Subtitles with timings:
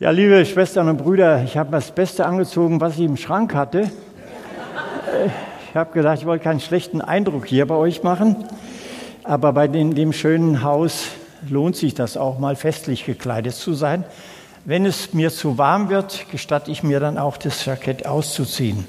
[0.00, 3.90] Ja, liebe Schwestern und Brüder, ich habe das Beste angezogen, was ich im Schrank hatte.
[5.68, 8.36] Ich habe gedacht, ich wollte keinen schlechten Eindruck hier bei euch machen,
[9.24, 11.06] aber bei dem, dem schönen Haus
[11.50, 14.04] lohnt sich das auch mal festlich gekleidet zu sein.
[14.64, 18.86] Wenn es mir zu warm wird, gestatte ich mir dann auch das Jackett auszuziehen.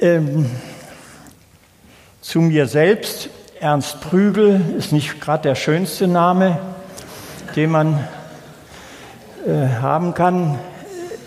[0.00, 0.46] Ähm,
[2.20, 3.30] zu mir selbst,
[3.60, 6.58] Ernst Prügel ist nicht gerade der schönste Name,
[7.54, 8.00] den man
[9.46, 10.58] äh, haben kann.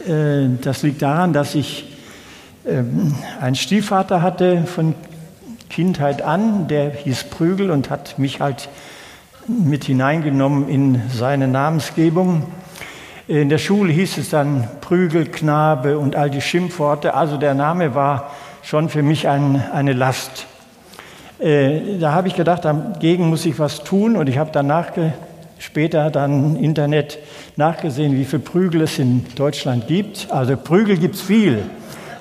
[0.07, 1.97] Äh, das liegt daran, dass ich
[2.63, 2.83] äh,
[3.41, 4.95] einen Stiefvater hatte von
[5.69, 8.69] Kindheit an, der hieß Prügel und hat mich halt
[9.47, 12.43] mit hineingenommen in seine Namensgebung.
[13.27, 17.15] In der Schule hieß es dann Prügelknabe und all die Schimpfworte.
[17.15, 20.45] Also der Name war schon für mich ein, eine Last.
[21.39, 24.91] Äh, da habe ich gedacht, dagegen muss ich was tun und ich habe danach
[25.59, 27.19] später dann im Internet
[27.55, 30.27] nachgesehen, wie viele Prügel es in Deutschland gibt.
[30.29, 31.63] Also Prügel gibt es viel,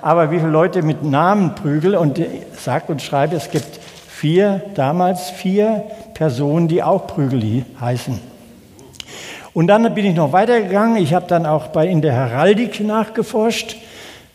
[0.03, 2.20] aber wie viele Leute mit Namen Prügel und
[2.56, 8.19] sagt und schreibt, es gibt vier, damals vier Personen, die auch Prügel heißen.
[9.53, 10.97] Und dann bin ich noch weitergegangen.
[10.97, 13.77] Ich habe dann auch bei, in der Heraldik nachgeforscht,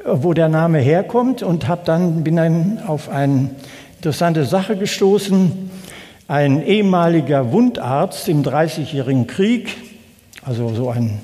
[0.06, 3.50] wo der Name herkommt und habe dann, bin dann auf eine
[3.98, 5.70] interessante Sache gestoßen.
[6.30, 9.76] Ein ehemaliger Wundarzt im Dreißigjährigen Krieg,
[10.46, 11.20] also so ein,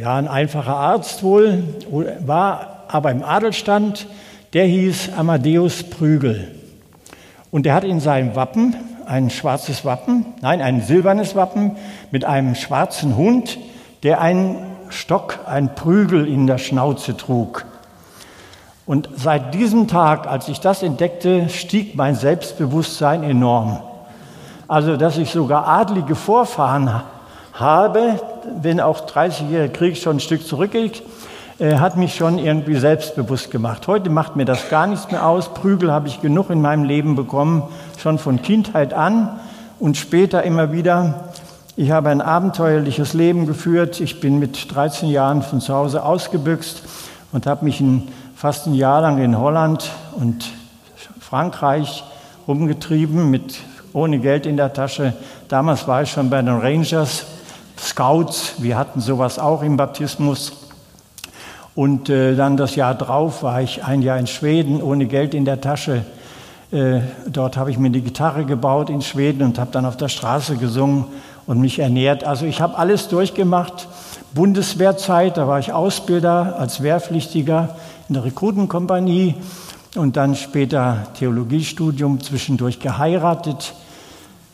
[0.00, 1.64] ja, ein einfacher Arzt wohl,
[2.24, 4.06] war aber im Adelstand,
[4.52, 6.54] der hieß Amadeus Prügel.
[7.50, 11.72] Und der hat in seinem Wappen ein schwarzes Wappen, nein, ein silbernes Wappen
[12.12, 13.58] mit einem schwarzen Hund,
[14.04, 17.64] der einen Stock, ein Prügel in der Schnauze trug.
[18.86, 23.80] Und seit diesem Tag, als ich das entdeckte, stieg mein Selbstbewusstsein enorm.
[24.68, 27.02] Also, dass ich sogar adlige Vorfahren
[27.52, 28.20] habe,
[28.60, 31.04] wenn auch 30-jähriger Krieg schon ein Stück zurückgeht,
[31.58, 33.86] äh, hat mich schon irgendwie selbstbewusst gemacht.
[33.86, 35.54] Heute macht mir das gar nichts mehr aus.
[35.54, 37.62] Prügel habe ich genug in meinem Leben bekommen,
[37.96, 39.38] schon von Kindheit an
[39.78, 41.30] und später immer wieder.
[41.76, 44.00] Ich habe ein abenteuerliches Leben geführt.
[44.00, 46.82] Ich bin mit 13 Jahren von zu Hause ausgebüxt
[47.32, 50.44] und habe mich in, fast ein Jahr lang in Holland und
[51.20, 52.02] Frankreich
[52.48, 53.60] rumgetrieben mit
[53.92, 55.14] ohne Geld in der Tasche.
[55.48, 57.26] Damals war ich schon bei den Rangers,
[57.78, 60.52] Scouts, wir hatten sowas auch im Baptismus.
[61.74, 65.44] Und äh, dann das Jahr drauf war ich ein Jahr in Schweden ohne Geld in
[65.44, 66.04] der Tasche.
[66.72, 70.08] Äh, dort habe ich mir eine Gitarre gebaut in Schweden und habe dann auf der
[70.08, 71.04] Straße gesungen
[71.46, 72.24] und mich ernährt.
[72.24, 73.88] Also ich habe alles durchgemacht.
[74.34, 77.76] Bundeswehrzeit, da war ich Ausbilder als Wehrpflichtiger
[78.08, 79.34] in der Rekrutenkompanie
[79.96, 83.74] und dann später Theologiestudium, zwischendurch geheiratet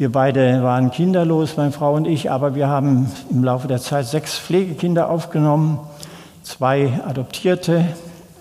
[0.03, 4.07] wir beide waren kinderlos, meine Frau und ich, aber wir haben im Laufe der Zeit
[4.07, 5.79] sechs Pflegekinder aufgenommen,
[6.43, 7.85] zwei adoptierte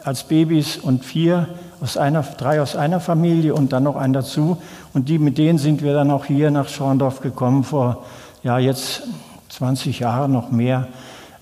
[0.03, 1.47] als Babys und vier
[1.79, 4.57] aus einer, drei aus einer Familie und dann noch einen dazu.
[4.95, 8.05] Und die, mit denen sind wir dann auch hier nach Schorndorf gekommen vor,
[8.41, 9.03] ja, jetzt
[9.49, 10.87] 20 Jahren noch mehr.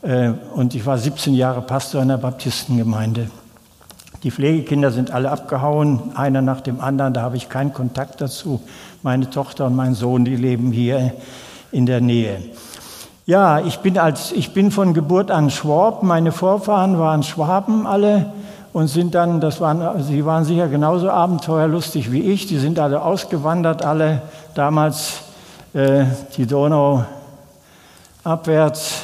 [0.01, 3.29] Äh, und ich war 17 Jahre Pastor in der Baptistengemeinde.
[4.23, 8.59] Die Pflegekinder sind alle abgehauen, einer nach dem anderen, da habe ich keinen Kontakt dazu.
[9.01, 11.13] Meine Tochter und mein Sohn, die leben hier
[11.71, 12.41] in der Nähe.
[13.25, 16.03] Ja, ich bin, als, ich bin von Geburt an Schwab.
[16.03, 18.33] Meine Vorfahren waren Schwaben alle
[18.73, 22.47] und sind dann, das waren, sie waren sicher genauso abenteuerlustig wie ich.
[22.47, 25.21] Die sind alle ausgewandert, alle damals
[25.73, 27.05] äh, die Donau
[28.23, 28.95] abwärts,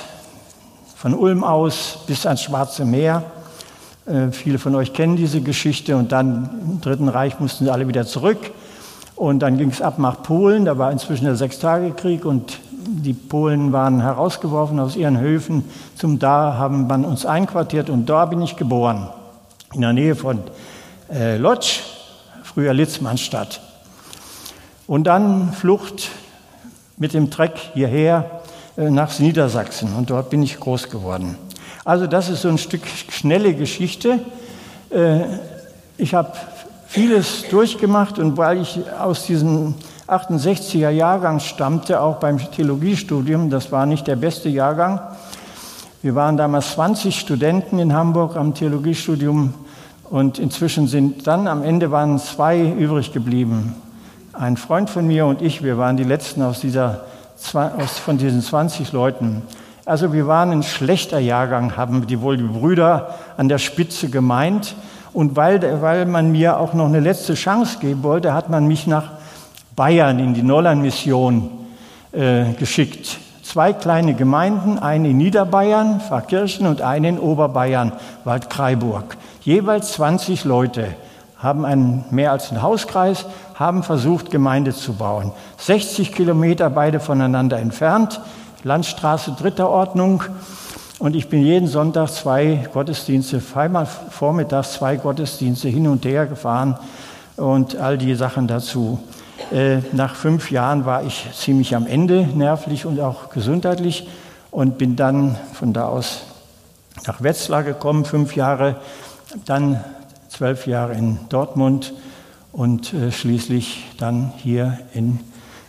[0.95, 3.23] von Ulm aus bis ans Schwarze Meer.
[4.05, 7.87] Äh, viele von euch kennen diese Geschichte und dann im Dritten Reich mussten sie alle
[7.87, 8.51] wieder zurück.
[9.15, 13.71] Und dann ging es ab nach Polen, da war inzwischen der Sechstagekrieg und die Polen
[13.71, 15.63] waren herausgeworfen aus ihren Höfen.
[15.95, 19.09] Zum Da haben man uns einquartiert und da bin ich geboren,
[19.73, 20.39] in der Nähe von
[21.11, 21.79] äh, Lodz,
[22.43, 23.61] früher Litzmannstadt.
[24.85, 26.09] Und dann Flucht
[26.97, 28.41] mit dem Treck hierher
[28.77, 31.37] äh, nach Niedersachsen und dort bin ich groß geworden.
[31.85, 34.19] Also das ist so ein Stück schnelle Geschichte.
[34.89, 35.19] Äh,
[35.99, 36.31] ich habe
[36.87, 39.75] vieles durchgemacht und weil ich aus diesem
[40.07, 44.99] 68er Jahrgang stammte, auch beim Theologiestudium, das war nicht der beste Jahrgang.
[46.01, 49.53] Wir waren damals 20 Studenten in Hamburg am Theologiestudium
[50.09, 53.75] und inzwischen sind dann am Ende waren zwei übrig geblieben.
[54.33, 57.05] Ein Freund von mir und ich, wir waren die letzten aus dieser,
[57.37, 59.43] von diesen 20 Leuten.
[59.87, 64.75] Also wir waren ein schlechter Jahrgang, haben die wohl die Brüder an der Spitze gemeint.
[65.13, 68.87] Und weil, weil man mir auch noch eine letzte Chance geben wollte, hat man mich
[68.87, 69.11] nach
[69.75, 71.51] Bayern in die Nollern-Mission
[72.13, 73.19] äh, geschickt.
[73.43, 77.91] zwei kleine Gemeinden, eine in Niederbayern, Pfarrkirchen und eine in Oberbayern,
[78.23, 79.17] Waldkraiburg.
[79.41, 80.87] Jeweils 20 Leute
[81.37, 85.31] haben einen, mehr als einen Hauskreis, haben versucht, Gemeinde zu bauen.
[85.57, 88.19] 60 Kilometer beide voneinander entfernt,
[88.65, 90.23] Landstraße dritter Ordnung.
[90.97, 96.75] Und ich bin jeden Sonntag zwei Gottesdienste, zweimal vormittags zwei Gottesdienste hin und her gefahren
[97.37, 98.97] und all die Sachen dazu.
[99.51, 104.07] Äh, nach fünf Jahren war ich ziemlich am Ende, nervlich und auch gesundheitlich,
[104.49, 106.21] und bin dann von da aus
[107.05, 108.77] nach Wetzlar gekommen, fünf Jahre,
[109.45, 109.83] dann
[110.29, 111.93] zwölf Jahre in Dortmund
[112.51, 115.19] und äh, schließlich dann hier in,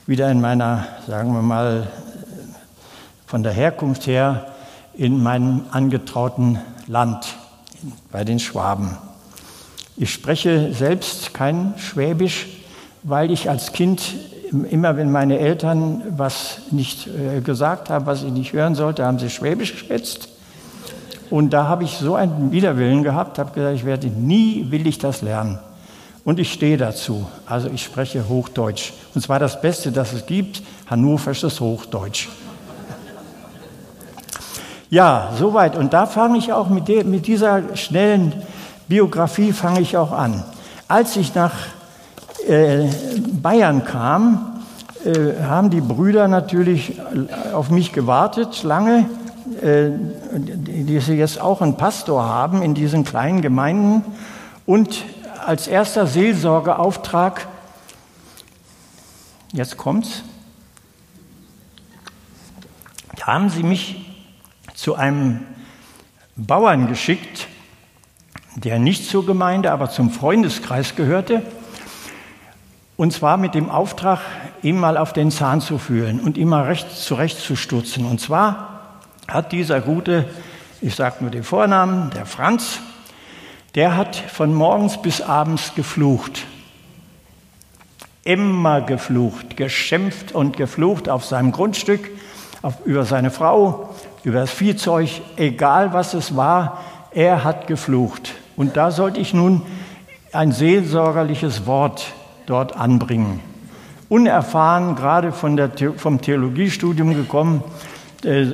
[0.06, 1.88] wieder in meiner, sagen wir mal,
[3.26, 4.46] von der Herkunft her
[4.94, 7.36] in meinem angetrauten Land,
[8.10, 8.96] bei den Schwaben.
[9.96, 12.46] Ich spreche selbst kein Schwäbisch,
[13.02, 14.02] weil ich als Kind
[14.70, 19.18] immer, wenn meine Eltern was nicht äh, gesagt haben, was ich nicht hören sollte, haben
[19.18, 20.28] sie Schwäbisch geschätzt.
[21.30, 24.98] Und da habe ich so einen Widerwillen gehabt, habe gesagt, ich werde nie will ich
[24.98, 25.58] das lernen.
[26.24, 27.26] Und ich stehe dazu.
[27.46, 28.92] Also ich spreche Hochdeutsch.
[29.14, 32.28] Und zwar das Beste, das es gibt, hannoversches Hochdeutsch.
[34.88, 35.76] Ja, soweit.
[35.76, 38.32] Und da fange ich auch mit, mit dieser schnellen
[38.88, 40.44] Biografie fange ich auch an.
[40.86, 41.52] Als ich nach
[42.46, 42.86] äh,
[43.42, 44.62] Bayern kam,
[45.04, 47.00] äh, haben die Brüder natürlich
[47.52, 49.08] auf mich gewartet, lange,
[49.60, 49.90] äh,
[50.32, 54.04] die sie jetzt auch einen Pastor haben in diesen kleinen Gemeinden.
[54.66, 55.04] Und
[55.44, 57.48] als erster Seelsorgeauftrag,
[59.52, 60.22] jetzt kommt's,
[63.20, 64.05] haben sie mich
[64.76, 65.40] zu einem
[66.36, 67.48] Bauern geschickt,
[68.54, 71.42] der nicht zur Gemeinde, aber zum Freundeskreis gehörte.
[72.96, 74.20] Und zwar mit dem Auftrag,
[74.62, 78.06] ihm mal auf den Zahn zu fühlen und ihm mal recht zurechtzustutzen.
[78.06, 80.26] Und zwar hat dieser gute,
[80.80, 82.80] ich sage nur den Vornamen, der Franz,
[83.74, 86.46] der hat von morgens bis abends geflucht.
[88.24, 92.10] Immer geflucht, geschimpft und geflucht auf seinem Grundstück,
[92.84, 93.90] über seine Frau,
[94.24, 96.80] über das Viehzeug, egal was es war,
[97.12, 98.34] er hat geflucht.
[98.56, 99.62] Und da sollte ich nun
[100.32, 102.12] ein seelsorgerliches Wort
[102.46, 103.40] dort anbringen.
[104.08, 107.64] Unerfahren, gerade von der, vom Theologiestudium gekommen
[108.24, 108.46] äh,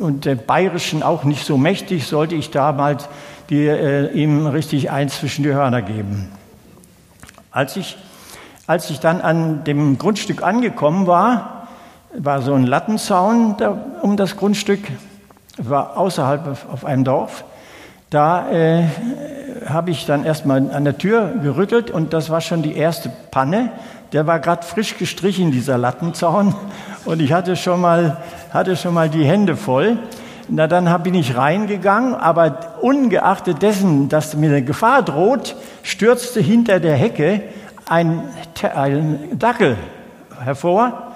[0.00, 3.08] und der Bayerischen auch nicht so mächtig, sollte ich damals
[3.50, 6.28] die, äh, ihm richtig eins zwischen die Hörner geben.
[7.50, 7.96] Als ich,
[8.66, 11.59] als ich dann an dem Grundstück angekommen war,
[12.16, 14.80] war so ein Lattenzaun da, um das Grundstück,
[15.58, 17.44] war außerhalb auf einem Dorf.
[18.10, 18.84] Da äh,
[19.68, 23.70] habe ich dann erstmal an der Tür gerüttelt und das war schon die erste Panne.
[24.12, 26.54] Der war gerade frisch gestrichen, dieser Lattenzaun.
[27.04, 28.16] Und ich hatte schon mal,
[28.52, 29.98] hatte schon mal die Hände voll.
[30.48, 35.54] Na, dann bin ich reingegangen, aber ungeachtet dessen, dass mir eine Gefahr droht,
[35.84, 37.42] stürzte hinter der Hecke
[37.88, 38.24] ein,
[38.74, 39.76] ein Dackel
[40.42, 41.09] hervor,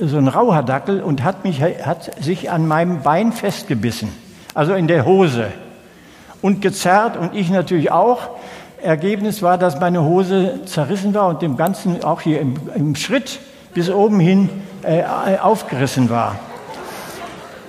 [0.00, 4.08] so ein rauher Dackel, und hat, mich, hat sich an meinem Bein festgebissen,
[4.54, 5.46] also in der Hose
[6.42, 8.28] und gezerrt und ich natürlich auch.
[8.82, 13.40] Ergebnis war, dass meine Hose zerrissen war und dem Ganzen auch hier im, im Schritt
[13.74, 14.48] bis oben hin
[14.82, 15.02] äh,
[15.38, 16.36] aufgerissen war.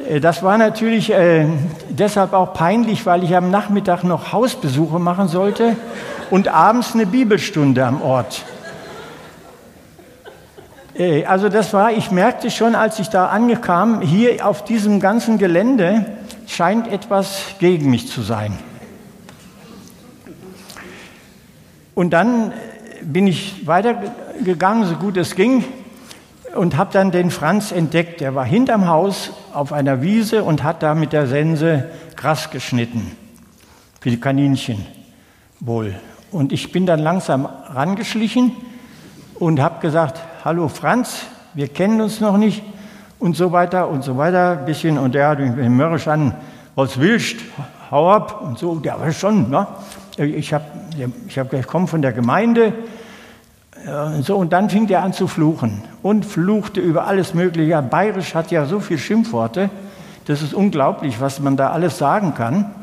[0.07, 1.45] Äh, das war natürlich äh,
[1.89, 5.75] deshalb auch peinlich, weil ich am Nachmittag noch Hausbesuche machen sollte
[6.29, 8.43] und abends eine Bibelstunde am Ort.
[10.97, 15.37] Äh, also das war, ich merkte schon, als ich da ankam, hier auf diesem ganzen
[15.37, 16.05] Gelände
[16.47, 18.57] scheint etwas gegen mich zu sein.
[21.93, 22.53] Und dann
[23.01, 25.63] bin ich weitergegangen, so gut es ging,
[26.55, 28.21] und habe dann den Franz entdeckt.
[28.21, 33.11] Der war hinterm Haus auf einer Wiese und hat da mit der Sense Gras geschnitten.
[33.99, 34.85] Für die Kaninchen
[35.59, 35.95] wohl.
[36.31, 38.51] Und ich bin dann langsam rangeschlichen
[39.35, 41.25] und habe gesagt, hallo Franz,
[41.55, 42.63] wir kennen uns noch nicht
[43.19, 44.59] und so weiter und so weiter.
[44.59, 46.35] Ein bisschen und der hat mich mürrisch an,
[46.73, 47.35] was willst,
[47.91, 48.75] hau ab und so.
[48.75, 49.67] Der war schon, ne?
[50.15, 50.63] Ich habe
[51.27, 52.71] ich hab, ich komme von der Gemeinde
[54.15, 57.81] und so und dann fing er an zu fluchen und fluchte über alles Mögliche.
[57.81, 59.69] Bayerisch hat ja so viel Schimpfworte,
[60.27, 62.73] das ist unglaublich, was man da alles sagen kann.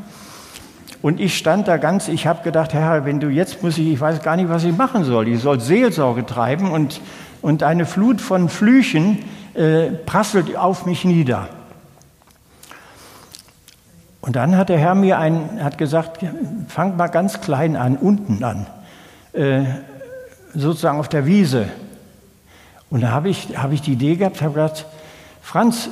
[1.00, 4.00] Und ich stand da ganz, ich habe gedacht, Herr, wenn du jetzt muss ich, ich
[4.00, 5.28] weiß gar nicht, was ich machen soll.
[5.28, 7.00] Ich soll Seelsorge treiben und,
[7.44, 9.18] und eine Flut von Flüchen
[9.52, 11.50] äh, prasselt auf mich nieder.
[14.22, 16.24] Und dann hat der Herr mir ein, hat gesagt,
[16.68, 18.66] fang mal ganz klein an, unten an,
[19.34, 19.64] äh,
[20.54, 21.66] sozusagen auf der Wiese.
[22.88, 24.86] Und da habe ich, hab ich die Idee gehabt, habe gesagt,
[25.42, 25.90] Franz,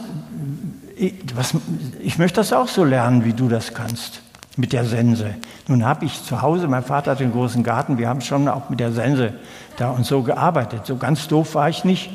[0.96, 1.54] ich, was,
[2.00, 4.21] ich möchte das auch so lernen, wie du das kannst,
[4.56, 5.34] mit der Sense.
[5.68, 8.68] Nun habe ich zu Hause, mein Vater hat einen großen Garten, wir haben schon auch
[8.68, 9.34] mit der Sense
[9.76, 10.86] da und so gearbeitet.
[10.86, 12.10] So ganz doof war ich nicht.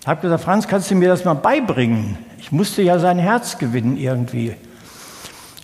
[0.00, 2.16] Ich habe gesagt, Franz, kannst du mir das mal beibringen?
[2.38, 4.54] Ich musste ja sein Herz gewinnen irgendwie.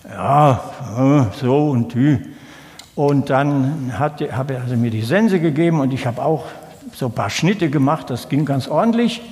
[0.09, 2.19] Ja, so und die.
[2.95, 6.45] Und dann hat, habe er also mir die Sense gegeben und ich habe auch
[6.93, 9.23] so ein paar Schnitte gemacht, das ging ganz ordentlich.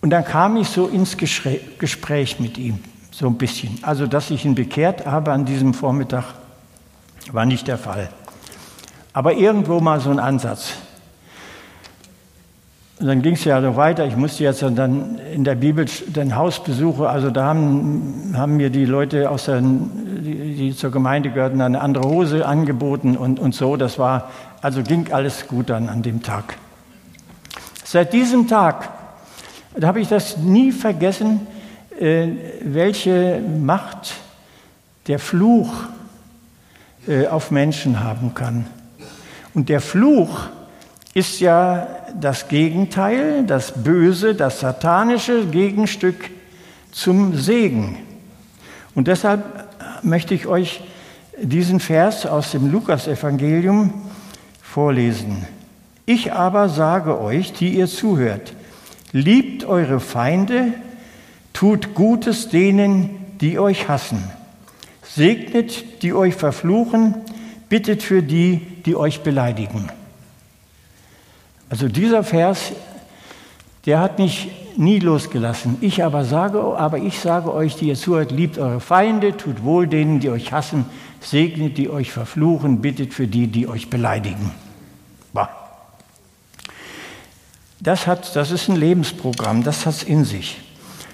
[0.00, 2.78] Und dann kam ich so ins Gespräch mit ihm,
[3.18, 3.78] so ein bisschen.
[3.82, 6.22] Also, dass ich ihn bekehrt habe an diesem Vormittag,
[7.32, 8.10] war nicht der Fall.
[9.12, 10.74] Aber irgendwo mal so ein Ansatz.
[13.00, 14.06] Und dann ging es ja so weiter.
[14.06, 18.84] Ich musste jetzt dann in der Bibel den Hausbesuche, also da haben, haben mir die
[18.84, 23.76] Leute, aus der, die, die zur Gemeinde gehörten, eine andere Hose angeboten und, und so.
[23.76, 24.30] Das war,
[24.62, 26.56] also ging alles gut dann an dem Tag.
[27.84, 28.90] Seit diesem Tag,
[29.76, 31.40] da habe ich das nie vergessen,
[32.00, 34.14] welche Macht
[35.08, 35.72] der Fluch
[37.08, 38.66] äh, auf Menschen haben kann.
[39.54, 40.48] Und der Fluch
[41.14, 46.30] ist ja das Gegenteil, das Böse, das satanische Gegenstück
[46.92, 47.98] zum Segen.
[48.94, 49.42] Und deshalb
[50.02, 50.82] möchte ich euch
[51.40, 53.92] diesen Vers aus dem Lukasevangelium
[54.62, 55.46] vorlesen.
[56.04, 58.52] Ich aber sage euch, die ihr zuhört,
[59.12, 60.74] liebt eure Feinde,
[61.58, 63.10] tut Gutes denen,
[63.40, 64.22] die euch hassen,
[65.02, 67.16] segnet, die euch verfluchen,
[67.68, 69.88] bittet für die, die euch beleidigen.
[71.68, 72.70] Also dieser Vers,
[73.86, 75.78] der hat mich nie losgelassen.
[75.80, 79.88] Ich aber sage, aber ich sage euch, die ihr zuhört, liebt eure Feinde, tut wohl
[79.88, 80.84] denen, die euch hassen,
[81.20, 84.52] segnet, die euch verfluchen, bittet für die, die euch beleidigen.
[85.32, 85.50] Bah.
[87.80, 90.60] Das, hat, das ist ein Lebensprogramm, das hat es in sich.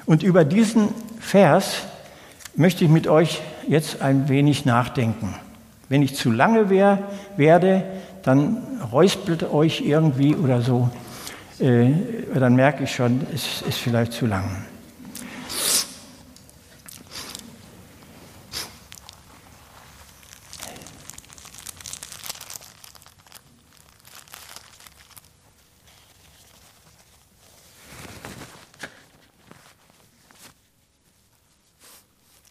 [0.06, 1.82] Und über diesen Vers
[2.56, 5.34] möchte ich mit euch jetzt ein wenig nachdenken.
[5.88, 6.98] Wenn ich zu lange wär,
[7.36, 7.84] werde,
[8.22, 8.58] dann
[8.92, 10.90] räuspelt euch irgendwie oder so,
[11.58, 11.90] äh,
[12.34, 14.64] dann merke ich schon, es ist vielleicht zu lang.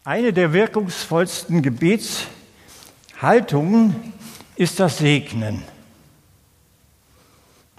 [0.06, 4.12] Eine der wirkungsvollsten Gebetshaltungen
[4.54, 5.62] ist das Segnen.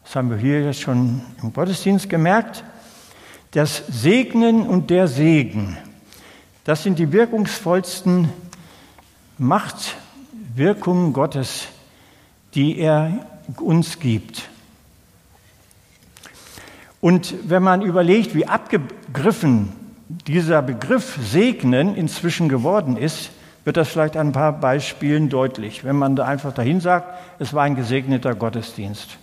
[0.04, 2.64] Das haben wir hier jetzt schon im Gottesdienst gemerkt.
[3.52, 5.78] Das Segnen und der Segen,
[6.64, 8.30] das sind die wirkungsvollsten
[9.38, 11.68] Machtwirkungen Gottes,
[12.56, 13.24] die er
[13.58, 14.50] uns gibt.
[17.02, 23.32] Und wenn man überlegt, wie abgegriffen dieser Begriff Segnen inzwischen geworden ist,
[23.64, 25.84] wird das vielleicht an ein paar Beispielen deutlich.
[25.84, 27.08] Wenn man da einfach dahin sagt,
[27.40, 29.18] es war ein gesegneter Gottesdienst.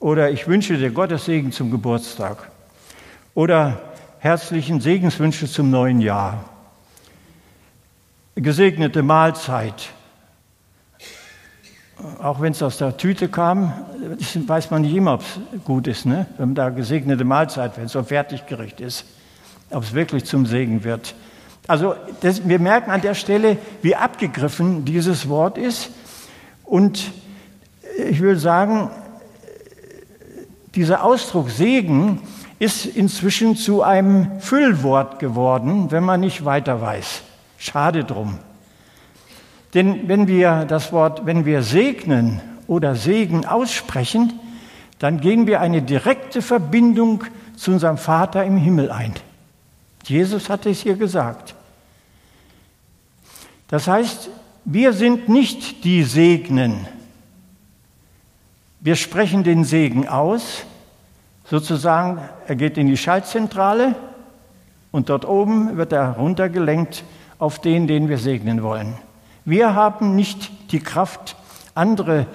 [0.00, 2.50] Oder ich wünsche dir Gottes Segen zum Geburtstag.
[3.34, 3.80] Oder
[4.18, 6.44] herzlichen Segenswünsche zum neuen Jahr.
[8.34, 9.90] Gesegnete Mahlzeit.
[12.22, 13.72] Auch wenn es aus der Tüte kam,
[14.46, 16.26] weiß man nicht immer, ob es gut ist, ne?
[16.36, 19.06] wenn da gesegnete Mahlzeit, wenn es so ein Fertiggericht ist,
[19.70, 21.14] ob es wirklich zum Segen wird.
[21.66, 25.90] Also das, wir merken an der Stelle, wie abgegriffen dieses Wort ist.
[26.64, 27.12] Und
[28.08, 28.90] ich will sagen,
[30.74, 32.20] dieser Ausdruck Segen
[32.58, 37.22] ist inzwischen zu einem Füllwort geworden, wenn man nicht weiter weiß.
[37.58, 38.38] Schade drum.
[39.74, 44.38] Denn wenn wir das Wort, wenn wir segnen oder Segen aussprechen,
[44.98, 47.24] dann gehen wir eine direkte Verbindung
[47.56, 49.12] zu unserem Vater im Himmel ein.
[50.08, 51.54] Jesus hat es hier gesagt.
[53.68, 54.30] Das heißt,
[54.64, 56.86] wir sind nicht die Segnen.
[58.80, 60.64] Wir sprechen den Segen aus,
[61.44, 63.94] sozusagen, er geht in die Schaltzentrale
[64.92, 67.04] und dort oben wird er runtergelenkt
[67.38, 68.94] auf den, den wir segnen wollen.
[69.44, 71.36] Wir haben nicht die Kraft,
[71.74, 72.26] andere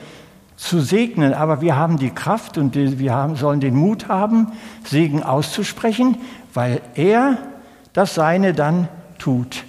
[0.55, 4.51] zu segnen, aber wir haben die Kraft und wir haben, sollen den Mut haben,
[4.83, 6.17] Segen auszusprechen,
[6.53, 7.37] weil er
[7.93, 9.63] das Seine dann tut.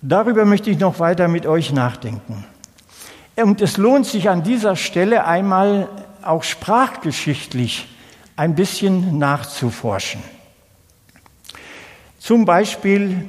[0.00, 2.44] Darüber möchte ich noch weiter mit euch nachdenken.
[3.36, 5.88] Und es lohnt sich an dieser Stelle einmal
[6.22, 7.88] auch sprachgeschichtlich
[8.36, 10.22] ein bisschen nachzuforschen.
[12.18, 13.28] Zum Beispiel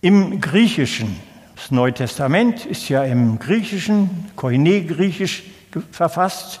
[0.00, 1.18] im Griechischen.
[1.56, 5.44] Das Neue Testament ist ja im Griechischen, Koine-Griechisch
[5.90, 6.60] verfasst.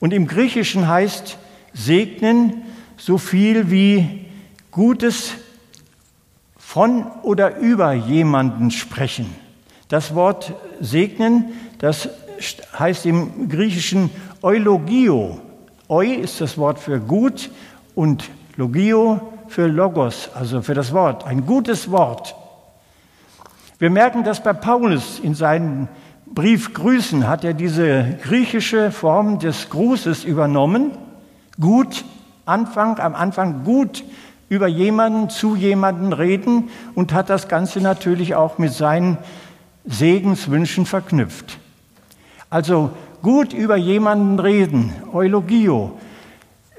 [0.00, 1.38] Und im Griechischen heißt
[1.72, 2.63] segnen
[2.96, 4.26] so viel wie
[4.70, 5.32] Gutes
[6.56, 9.34] von oder über jemanden sprechen.
[9.88, 12.08] Das Wort segnen, das
[12.78, 14.10] heißt im Griechischen
[14.42, 15.40] Eulogio.
[15.88, 17.50] Eu ist das Wort für gut
[17.94, 22.34] und Logio für Logos, also für das Wort, ein gutes Wort.
[23.78, 25.88] Wir merken das bei Paulus in seinen
[26.34, 30.90] Brief Grüßen hat er diese griechische Form des Grußes übernommen.
[31.60, 32.04] Gut,
[32.46, 34.04] Anfang, am Anfang gut
[34.48, 39.18] über jemanden, zu jemanden reden und hat das Ganze natürlich auch mit seinen
[39.84, 41.58] Segenswünschen verknüpft.
[42.50, 42.90] Also
[43.22, 45.98] gut über jemanden reden, Eulogio,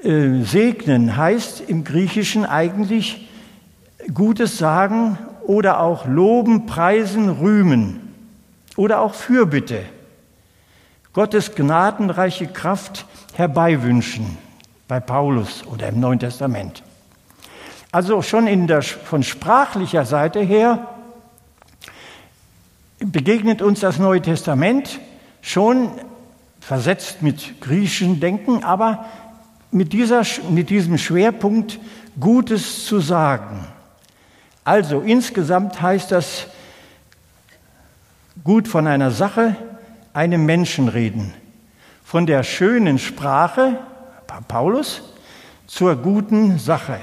[0.02, 3.28] äh, segnen heißt im Griechischen eigentlich
[4.14, 8.14] Gutes sagen oder auch loben, preisen, rühmen
[8.76, 9.80] oder auch Fürbitte.
[11.12, 14.45] Gottes gnadenreiche Kraft herbeiwünschen
[14.88, 16.82] bei Paulus oder im Neuen Testament.
[17.92, 20.88] Also schon in der, von sprachlicher Seite her
[22.98, 25.00] begegnet uns das Neue Testament
[25.42, 25.90] schon
[26.60, 29.06] versetzt mit griechischen Denken, aber
[29.70, 31.78] mit, dieser, mit diesem Schwerpunkt
[32.18, 33.66] Gutes zu sagen.
[34.64, 36.46] Also insgesamt heißt das
[38.42, 39.56] gut von einer Sache,
[40.12, 41.34] einem Menschen reden.
[42.04, 43.78] Von der schönen Sprache,
[44.48, 45.02] Paulus,
[45.66, 46.98] zur guten Sache.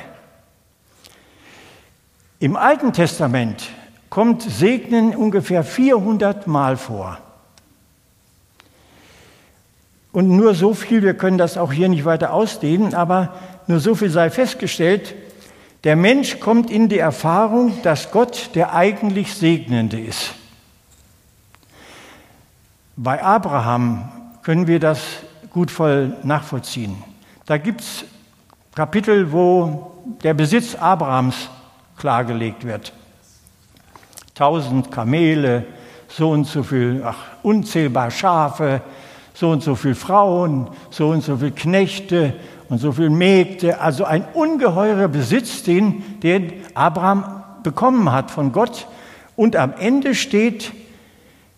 [2.39, 3.69] Im Alten Testament
[4.09, 7.17] kommt Segnen ungefähr 400 Mal vor.
[10.11, 13.33] Und nur so viel, wir können das auch hier nicht weiter ausdehnen, aber
[13.67, 15.15] nur so viel sei festgestellt,
[15.83, 20.35] der Mensch kommt in die Erfahrung, dass Gott der eigentlich Segnende ist.
[22.95, 24.11] Bei Abraham
[24.43, 25.01] können wir das
[25.49, 27.03] gut voll nachvollziehen.
[27.45, 28.05] Da gibt es
[28.73, 29.91] Kapitel, wo
[30.23, 31.49] der Besitz Abrahams
[31.97, 32.93] klargelegt wird.
[34.33, 35.65] Tausend Kamele,
[36.07, 38.81] so und so viel, ach, unzählbar Schafe,
[39.33, 42.33] so und so viel Frauen, so und so viel Knechte
[42.69, 43.81] und so viel Mägde.
[43.81, 48.87] Also ein ungeheurer Besitz, den, den Abraham bekommen hat von Gott.
[49.35, 50.71] Und am Ende steht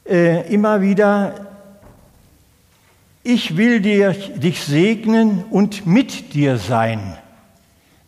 [0.09, 1.44] äh, immer wieder,
[3.25, 7.17] ich will dir, dich segnen und mit dir sein.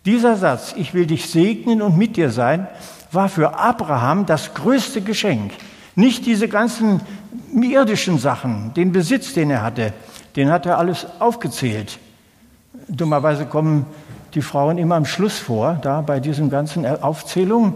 [0.05, 2.67] Dieser Satz, ich will dich segnen und mit dir sein,
[3.11, 5.53] war für Abraham das größte Geschenk.
[5.95, 7.01] Nicht diese ganzen
[7.59, 9.91] irdischen Sachen, den Besitz, den er hatte,
[10.35, 11.97] den hat er alles aufgezählt.
[12.87, 13.87] Dummerweise kommen
[14.35, 17.73] die Frauen immer am Schluss vor, da bei diesen ganzen Aufzählungen.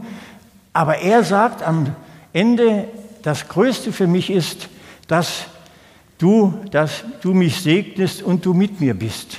[0.73, 1.87] Aber er sagt am
[2.33, 2.87] Ende,
[3.23, 4.69] das Größte für mich ist,
[5.07, 5.47] dass
[6.21, 9.37] du, dass du mich segnest und du mit mir bist.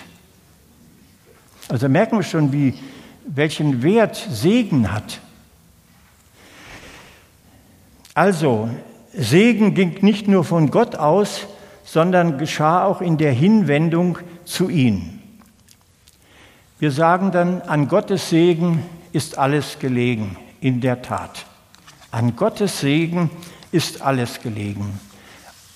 [1.68, 2.74] Also merken wir schon, wie,
[3.26, 5.20] welchen Wert Segen hat.
[8.14, 8.68] Also,
[9.14, 11.46] Segen ging nicht nur von Gott aus,
[11.84, 15.20] sondern geschah auch in der Hinwendung zu ihm.
[16.78, 21.46] Wir sagen dann, an Gottes Segen ist alles gelegen, in der Tat.
[22.10, 23.30] An Gottes Segen
[23.70, 24.98] ist alles gelegen.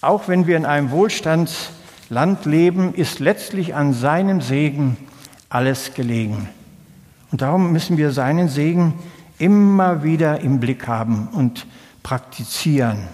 [0.06, 4.96] Auch wenn wir in einem Wohlstandsland leben, ist letztlich an seinem Segen
[5.48, 6.48] alles gelegen.
[7.32, 8.94] Und darum müssen wir seinen Segen
[9.40, 11.66] immer wieder im Blick haben und
[12.04, 13.08] praktizieren.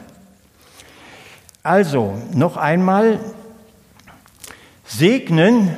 [1.62, 3.20] Also, noch einmal,
[4.84, 5.74] segnen,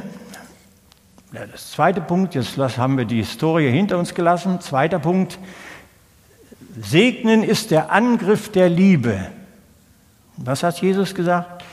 [1.30, 4.60] das zweite Punkt, jetzt haben wir die Historie hinter uns gelassen.
[4.60, 5.38] Zweiter Punkt,
[6.82, 9.30] segnen ist der Angriff der Liebe.
[10.36, 11.64] Was hat Jesus gesagt?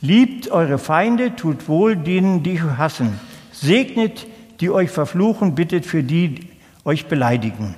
[0.00, 3.20] Liebt eure Feinde, tut wohl denen, die euch hassen.
[3.52, 4.26] Segnet,
[4.60, 6.52] die euch verfluchen, bittet für die, die
[6.84, 7.74] euch beleidigen.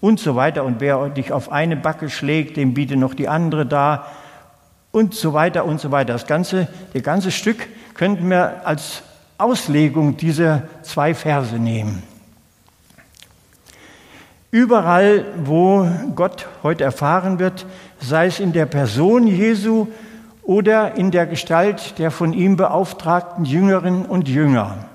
[0.00, 0.64] Und so weiter.
[0.64, 4.06] Und wer dich auf eine Backe schlägt, dem biete noch die andere da.
[4.90, 6.12] Und so weiter und so weiter.
[6.12, 9.02] Das ganze, das ganze Stück könnten wir als
[9.38, 12.02] Auslegung dieser zwei Verse nehmen.
[14.50, 17.66] Überall, wo Gott heute erfahren wird,
[18.00, 19.88] sei es in der Person Jesu
[20.42, 24.88] oder in der Gestalt der von ihm beauftragten Jüngerinnen und Jünger,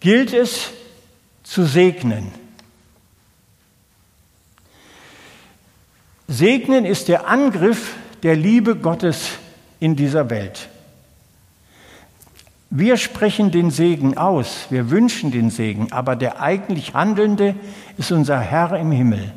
[0.00, 0.70] gilt es
[1.42, 2.30] zu segnen.
[6.26, 9.30] Segnen ist der Angriff der Liebe Gottes
[9.80, 10.68] in dieser Welt.
[12.70, 17.54] Wir sprechen den Segen aus, wir wünschen den Segen, aber der eigentlich Handelnde
[17.96, 19.32] ist unser Herr im Himmel.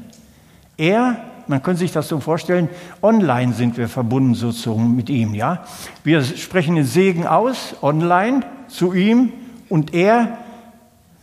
[0.77, 1.15] Er,
[1.47, 2.67] man kann sich das so vorstellen,
[3.01, 5.63] online sind wir verbunden sozusagen mit ihm, ja.
[6.03, 9.31] Wir sprechen den Segen aus, online, zu ihm,
[9.69, 10.37] und er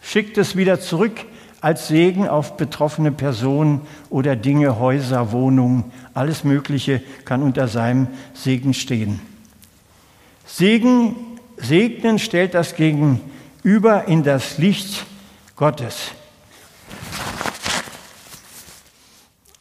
[0.01, 1.27] schickt es wieder zurück
[1.61, 5.85] als Segen auf betroffene Personen oder Dinge, Häuser, Wohnungen.
[6.15, 9.21] Alles Mögliche kann unter seinem Segen stehen.
[10.47, 11.15] Segen,
[11.61, 15.07] segnen stellt das Gegenüber in das Licht
[15.57, 16.13] Gottes.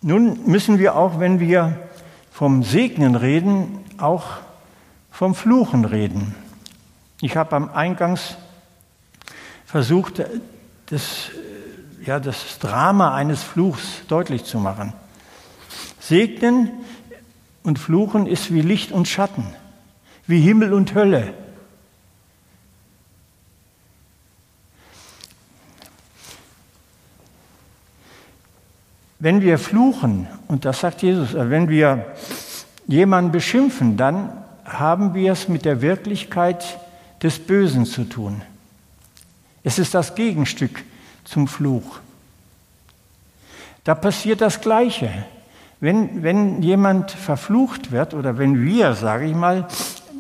[0.01, 1.77] Nun müssen wir auch, wenn wir
[2.31, 4.25] vom Segnen reden, auch
[5.12, 6.36] vom Fluchen reden.
[7.19, 8.38] Ich habe am Eingangs
[9.65, 10.23] versucht,
[10.86, 11.31] das,
[12.05, 14.93] ja, das Drama eines Fluchs deutlich zu machen.
[15.99, 16.71] Segnen
[17.63, 19.47] und Fluchen ist wie Licht und Schatten,
[20.27, 21.33] wie Himmel und Hölle.
[29.19, 32.06] Wenn wir fluchen, und das sagt Jesus, äh, wenn wir
[32.88, 34.32] jemanden beschimpfen, dann
[34.63, 36.80] haben wir es mit der Wirklichkeit
[37.23, 38.41] des Bösen zu tun.
[39.63, 40.84] Es ist das Gegenstück
[41.23, 41.99] zum Fluch.
[43.84, 45.10] Da passiert das Gleiche.
[45.80, 49.67] Wenn, wenn jemand verflucht wird oder wenn wir, sage ich mal,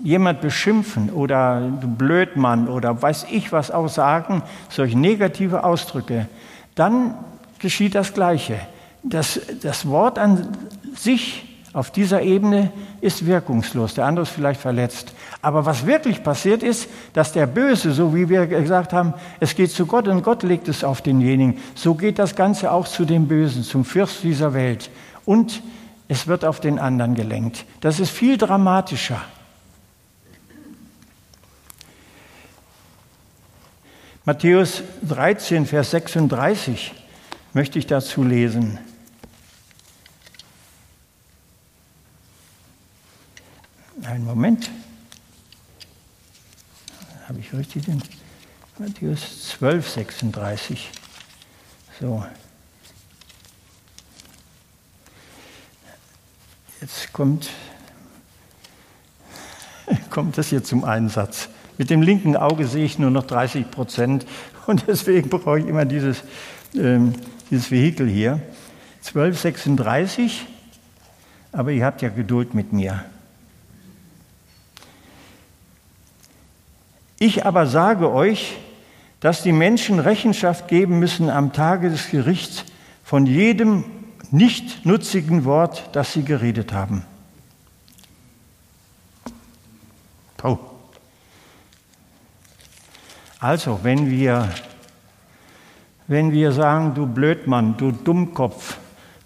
[0.03, 6.27] jemand beschimpfen oder du Blödmann oder weiß ich was auch sagen, solche negative Ausdrücke,
[6.75, 7.15] dann
[7.59, 8.59] geschieht das Gleiche.
[9.03, 10.47] Das, das Wort an
[10.95, 15.13] sich auf dieser Ebene ist wirkungslos, der andere ist vielleicht verletzt.
[15.41, 19.71] Aber was wirklich passiert ist, dass der Böse, so wie wir gesagt haben, es geht
[19.71, 23.27] zu Gott und Gott legt es auf denjenigen, so geht das Ganze auch zu dem
[23.27, 24.89] Bösen, zum Fürst dieser Welt.
[25.23, 25.61] Und
[26.07, 27.65] es wird auf den anderen gelenkt.
[27.81, 29.21] Das ist viel dramatischer.
[34.25, 36.93] Matthäus 13, Vers 36
[37.57, 38.77] möchte ich dazu lesen.
[44.03, 44.69] Einen Moment.
[47.27, 48.03] Habe ich richtig den?
[48.77, 50.91] Matthäus 12, 36.
[51.99, 52.23] So.
[56.79, 57.49] Jetzt kommt,
[60.11, 61.49] kommt das hier zum Einsatz.
[61.79, 64.27] Mit dem linken Auge sehe ich nur noch 30 Prozent
[64.67, 66.21] und deswegen brauche ich immer dieses,
[66.75, 67.15] ähm,
[67.49, 68.41] dieses Vehikel hier.
[68.99, 70.45] 1236,
[71.51, 73.05] aber ihr habt ja Geduld mit mir.
[77.19, 78.57] Ich aber sage euch,
[79.19, 82.65] dass die Menschen Rechenschaft geben müssen am Tage des Gerichts
[83.03, 83.85] von jedem
[84.29, 87.03] nicht nutzigen Wort, das sie geredet haben.
[90.43, 90.57] Oh.
[93.39, 94.49] Also, wenn wir,
[96.07, 98.77] wenn wir sagen, du Blödmann, du Dummkopf,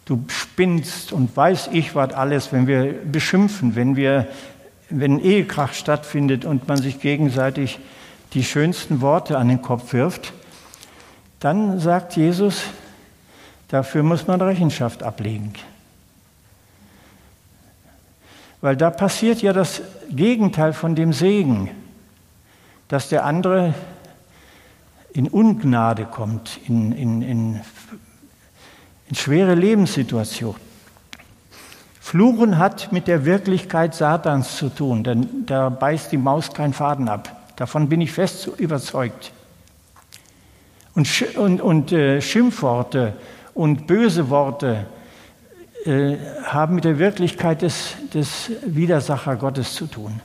[0.05, 4.27] du spinnst und weiß ich was alles, wenn wir beschimpfen, wenn wir
[4.91, 7.79] wenn Ehekrach stattfindet und man sich gegenseitig
[8.33, 10.33] die schönsten Worte an den Kopf wirft,
[11.39, 12.63] dann sagt Jesus,
[13.69, 15.53] dafür muss man Rechenschaft ablegen.
[18.59, 21.71] Weil da passiert ja das Gegenteil von dem Segen,
[22.89, 23.73] dass der andere
[25.13, 27.61] in Ungnade kommt, in, in, in,
[29.09, 30.59] in schwere Lebenssituationen.
[31.99, 37.07] Fluchen hat mit der Wirklichkeit Satans zu tun, denn da beißt die Maus keinen Faden
[37.07, 37.53] ab.
[37.55, 39.31] Davon bin ich fest überzeugt.
[40.93, 43.13] Und, und, und äh, Schimpfworte
[43.53, 44.87] und böse Worte
[45.85, 50.19] äh, haben mit der Wirklichkeit des, des Widersacher Gottes zu tun.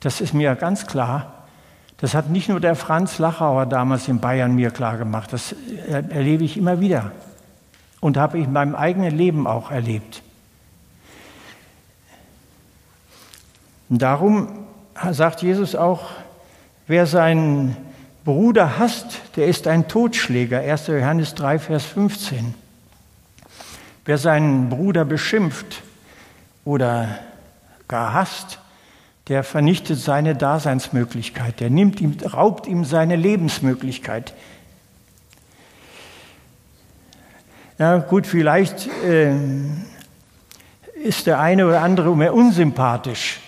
[0.00, 1.39] Das ist mir ganz klar.
[2.00, 5.54] Das hat nicht nur der Franz Lachauer damals in Bayern mir klar gemacht, das
[5.86, 7.12] erlebe ich immer wieder
[8.00, 10.22] und habe ich in meinem eigenen Leben auch erlebt.
[13.90, 14.66] Und darum
[15.10, 16.10] sagt Jesus auch,
[16.86, 17.76] wer seinen
[18.24, 20.60] Bruder hasst, der ist ein Totschläger.
[20.60, 20.86] 1.
[20.86, 22.54] Johannes 3, Vers 15.
[24.04, 25.82] Wer seinen Bruder beschimpft
[26.64, 27.18] oder
[27.88, 28.58] gar hasst,
[29.30, 34.34] der vernichtet seine Daseinsmöglichkeit, der nimmt ihm, raubt ihm seine Lebensmöglichkeit.
[37.78, 39.32] Ja, gut, vielleicht äh,
[41.04, 43.38] ist der eine oder andere mir unsympathisch.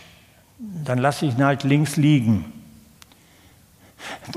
[0.59, 2.45] Dann lasse ich ihn halt links liegen.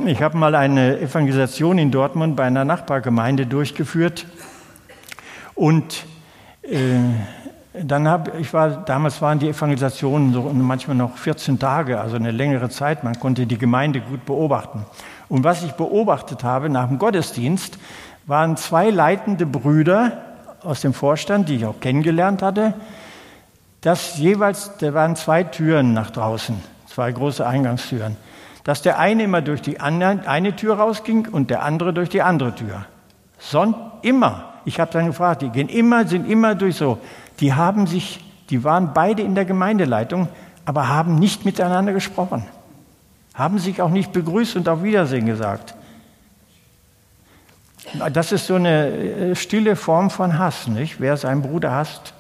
[0.04, 4.26] Ich habe mal eine Evangelisation in Dortmund bei einer Nachbargemeinde durchgeführt
[5.54, 6.06] und
[6.64, 6.96] äh,
[7.84, 12.32] dann habe ich war damals waren die Evangelisationen so manchmal noch 14 Tage, also eine
[12.32, 13.04] längere Zeit.
[13.04, 14.86] Man konnte die Gemeinde gut beobachten.
[15.30, 17.78] Und was ich beobachtet habe nach dem Gottesdienst,
[18.26, 20.24] waren zwei leitende Brüder
[20.64, 22.74] aus dem Vorstand, die ich auch kennengelernt hatte.
[23.82, 26.56] Das jeweils, da waren zwei Türen nach draußen,
[26.88, 28.18] zwei große Eingangstüren.
[28.66, 32.24] dass der eine immer durch die andere, eine Tür rausging und der andere durch die
[32.24, 32.86] andere Tür.
[33.38, 34.56] Son immer.
[34.66, 36.98] Ich habe dann gefragt, die gehen immer, sind immer durch so.
[37.40, 40.28] Die haben sich, die waren beide in der Gemeindeleitung,
[40.66, 42.46] aber haben nicht miteinander gesprochen.
[43.34, 45.76] Haben sich auch nicht begrüßt und auf Wiedersehen gesagt.
[48.12, 51.00] Das ist so eine äh, stille Form von Hass, nicht?
[51.00, 52.14] Wer seinen Bruder hasst,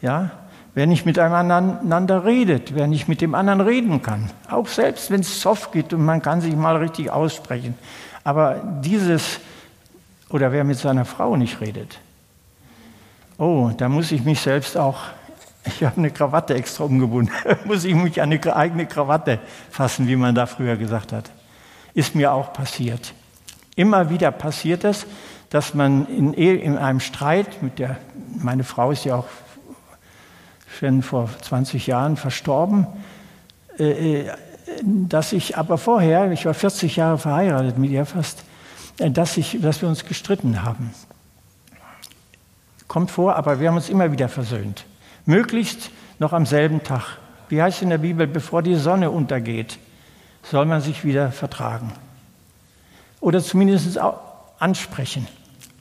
[0.00, 0.30] ja,
[0.74, 5.40] wer nicht miteinander redet, wer nicht mit dem anderen reden kann, auch selbst wenn es
[5.40, 7.74] soft geht und man kann sich mal richtig aussprechen.
[8.24, 9.40] Aber dieses,
[10.30, 11.98] oder wer mit seiner Frau nicht redet,
[13.38, 14.98] oh, da muss ich mich selbst auch,
[15.64, 17.32] ich habe eine Krawatte extra umgebunden,
[17.64, 21.30] muss ich mich an eine eigene Krawatte fassen, wie man da früher gesagt hat.
[21.94, 23.14] Ist mir auch passiert.
[23.74, 25.06] Immer wieder passiert es,
[25.50, 27.98] dass man in, in einem Streit mit der,
[28.38, 29.26] meine Frau ist ja auch
[30.78, 32.86] schon vor 20 Jahren verstorben,
[33.78, 34.30] äh, äh,
[34.82, 38.44] dass ich aber vorher, ich war 40 Jahre verheiratet mit ihr fast,
[38.98, 40.90] äh, dass, ich, dass wir uns gestritten haben.
[42.96, 44.86] Kommt vor, aber wir haben uns immer wieder versöhnt.
[45.26, 47.18] Möglichst noch am selben Tag.
[47.50, 49.78] Wie heißt es in der Bibel, bevor die Sonne untergeht,
[50.42, 51.92] soll man sich wieder vertragen
[53.20, 53.98] oder zumindest
[54.58, 55.28] ansprechen.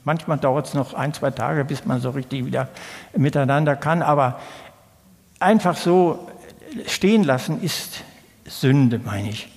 [0.04, 2.68] Manchmal dauert es noch ein, zwei Tage, bis man so richtig wieder
[3.16, 4.42] miteinander kann, aber
[5.40, 6.28] einfach so
[6.86, 8.04] stehen lassen ist
[8.46, 9.55] Sünde, meine ich.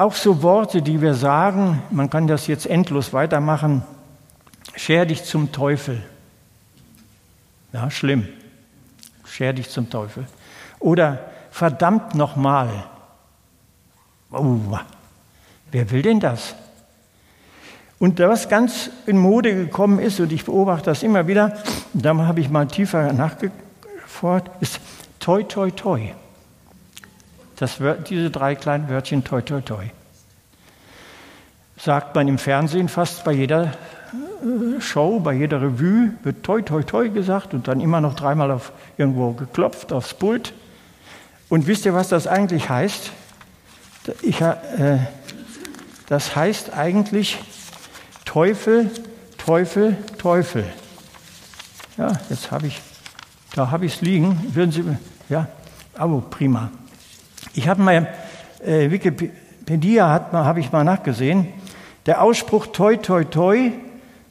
[0.00, 3.82] Auch so Worte, die wir sagen, man kann das jetzt endlos weitermachen,
[4.74, 6.02] scher dich zum Teufel.
[7.74, 8.26] Ja, schlimm.
[9.26, 10.24] Scher dich zum Teufel.
[10.78, 11.18] Oder
[11.50, 12.70] verdammt nochmal.
[14.30, 14.56] Oh,
[15.70, 16.54] wer will denn das?
[17.98, 21.58] Und was ganz in Mode gekommen ist, und ich beobachte das immer wieder,
[21.92, 24.80] da habe ich mal tiefer nachgefordert, ist
[25.18, 26.14] toi, toi, toi.
[27.60, 27.76] Das,
[28.08, 29.84] diese drei kleinen Wörtchen toi, toi, toi.
[31.76, 33.64] Sagt man im Fernsehen fast bei jeder
[34.14, 38.50] äh, Show, bei jeder Revue, wird toi, toi, toi gesagt und dann immer noch dreimal
[38.50, 40.54] auf irgendwo geklopft aufs Pult.
[41.50, 43.10] Und wisst ihr, was das eigentlich heißt?
[44.22, 44.56] Ich, äh,
[46.08, 47.36] das heißt eigentlich
[48.24, 48.90] Teufel,
[49.36, 50.64] Teufel, Teufel.
[51.98, 52.80] Ja, jetzt habe ich,
[53.54, 54.54] da habe ich es liegen.
[54.54, 54.82] Würden Sie,
[55.28, 55.46] ja,
[55.92, 56.70] aber prima.
[57.52, 58.06] Ich habe mal,
[58.64, 61.48] äh, Wikipedia habe ich mal nachgesehen.
[62.06, 63.72] Der Ausspruch toi, toi, toi,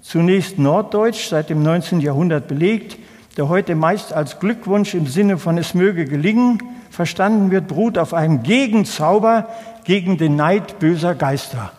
[0.01, 1.99] zunächst norddeutsch, seit dem 19.
[1.99, 2.97] Jahrhundert belegt,
[3.36, 8.13] der heute meist als Glückwunsch im Sinne von es möge gelingen verstanden wird, beruht auf
[8.13, 9.49] einem Gegenzauber
[9.84, 11.71] gegen den Neid böser Geister.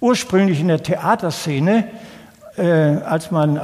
[0.00, 1.88] Ursprünglich in der Theaterszene,
[2.58, 3.58] äh, als man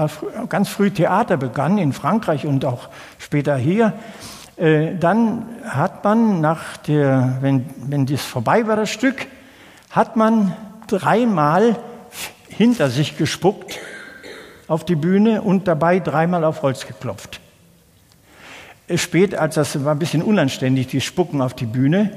[0.49, 3.93] ganz früh Theater begann, in Frankreich und auch später hier,
[4.61, 9.27] äh, dann hat man nach der, wenn, wenn das vorbei war, das Stück,
[9.91, 10.55] hat man
[10.87, 11.77] dreimal
[12.49, 13.79] hinter sich gespuckt
[14.69, 17.41] auf die Bühne und dabei dreimal auf Holz geklopft
[18.99, 22.13] spät, als das war ein bisschen unanständig, die Spucken auf die Bühne,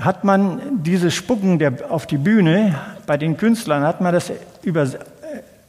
[0.00, 4.86] hat man dieses Spucken der, auf die Bühne, bei den Künstlern hat man das über,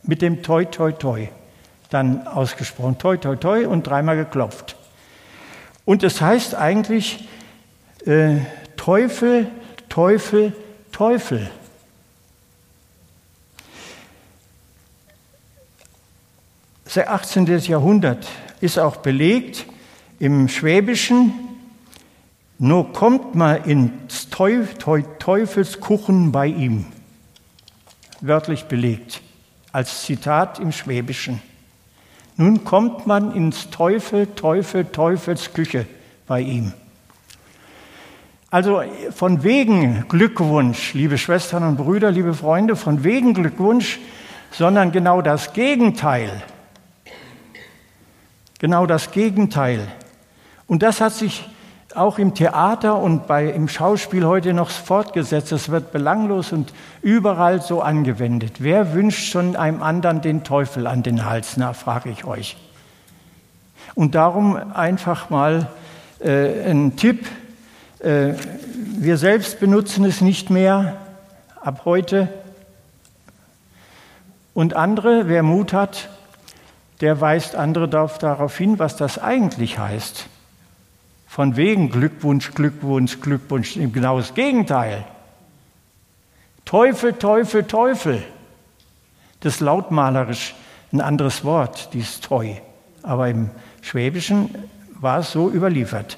[0.03, 1.27] mit dem Toi, Toi, Toi
[1.89, 2.97] dann ausgesprochen.
[2.97, 4.76] Toi, Toi, Toi und dreimal geklopft.
[5.87, 7.29] Und es heißt eigentlich
[8.05, 8.39] äh,
[8.75, 9.49] Teufel,
[9.87, 10.53] Teufel,
[10.91, 11.49] Teufel.
[16.83, 17.45] Das 18.
[17.59, 18.27] Jahrhundert
[18.59, 19.65] ist auch belegt,
[20.19, 21.31] im Schwäbischen,
[22.59, 26.87] nur kommt mal ins Teufelskuchen bei ihm.
[28.19, 29.21] Wörtlich belegt,
[29.71, 31.41] als Zitat im Schwäbischen.
[32.37, 35.87] Nun kommt man ins Teufel, Teufel, Teufelsküche
[36.27, 36.71] bei ihm.
[38.49, 43.99] Also von wegen Glückwunsch, liebe Schwestern und Brüder, liebe Freunde, von wegen Glückwunsch,
[44.51, 46.43] sondern genau das Gegenteil.
[48.59, 49.87] Genau das Gegenteil.
[50.67, 51.49] Und das hat sich
[51.97, 55.51] auch im Theater und bei, im Schauspiel heute noch fortgesetzt.
[55.51, 58.55] Es wird belanglos und überall so angewendet.
[58.59, 61.57] Wer wünscht schon einem anderen den Teufel an den Hals?
[61.57, 62.57] Na, frage ich euch.
[63.95, 65.67] Und darum einfach mal
[66.19, 67.27] äh, ein Tipp.
[67.99, 68.33] Äh,
[68.99, 70.97] wir selbst benutzen es nicht mehr
[71.61, 72.29] ab heute.
[74.53, 76.09] Und andere, wer Mut hat,
[77.01, 80.27] der weist andere darauf hin, was das eigentlich heißt.
[81.27, 83.73] Von wegen Glückwunsch, Glückwunsch, Glückwunsch.
[83.75, 85.05] Genau das Gegenteil.
[86.65, 88.23] Teufel, Teufel, Teufel.
[89.41, 90.55] Das ist lautmalerisch
[90.91, 92.55] ein anderes Wort, dieses Toi.
[93.03, 93.49] Aber im
[93.81, 94.49] Schwäbischen
[94.99, 96.17] war es so überliefert.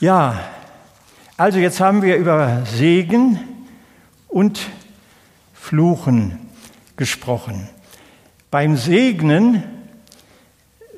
[0.00, 0.40] Ja,
[1.36, 3.38] also jetzt haben wir über Segen
[4.28, 4.60] und
[5.52, 6.50] Fluchen
[6.96, 7.68] gesprochen.
[8.50, 9.64] Beim Segnen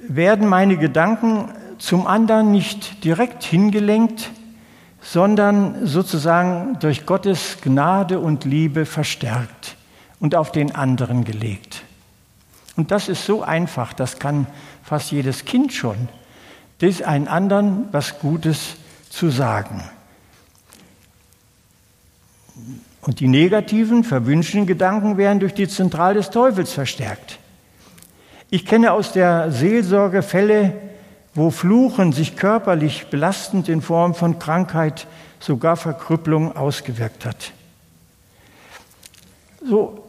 [0.08, 4.30] werden meine Gedanken zum anderen nicht direkt hingelenkt,
[5.00, 9.76] sondern sozusagen durch Gottes Gnade und Liebe verstärkt
[10.18, 11.82] und auf den anderen gelegt.
[12.76, 14.46] Und das ist so einfach, das kann
[14.82, 16.08] fast jedes Kind schon,
[16.78, 18.76] das einen anderen was Gutes
[19.08, 19.82] zu sagen.
[23.00, 27.38] Und die negativen, verwünschten Gedanken werden durch die Zentrale des Teufels verstärkt.
[28.48, 30.72] Ich kenne aus der Seelsorge Fälle,
[31.34, 35.06] wo Fluchen sich körperlich belastend in Form von Krankheit,
[35.40, 37.52] sogar Verkrüppelung ausgewirkt hat.
[39.62, 40.02] So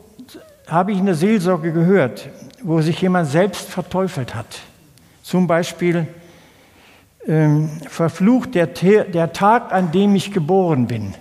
[0.67, 2.29] habe ich in der Seelsorge gehört,
[2.61, 4.59] wo sich jemand selbst verteufelt hat.
[5.23, 6.07] Zum Beispiel
[7.25, 11.13] ähm, verflucht der, der Tag, an dem ich geboren bin.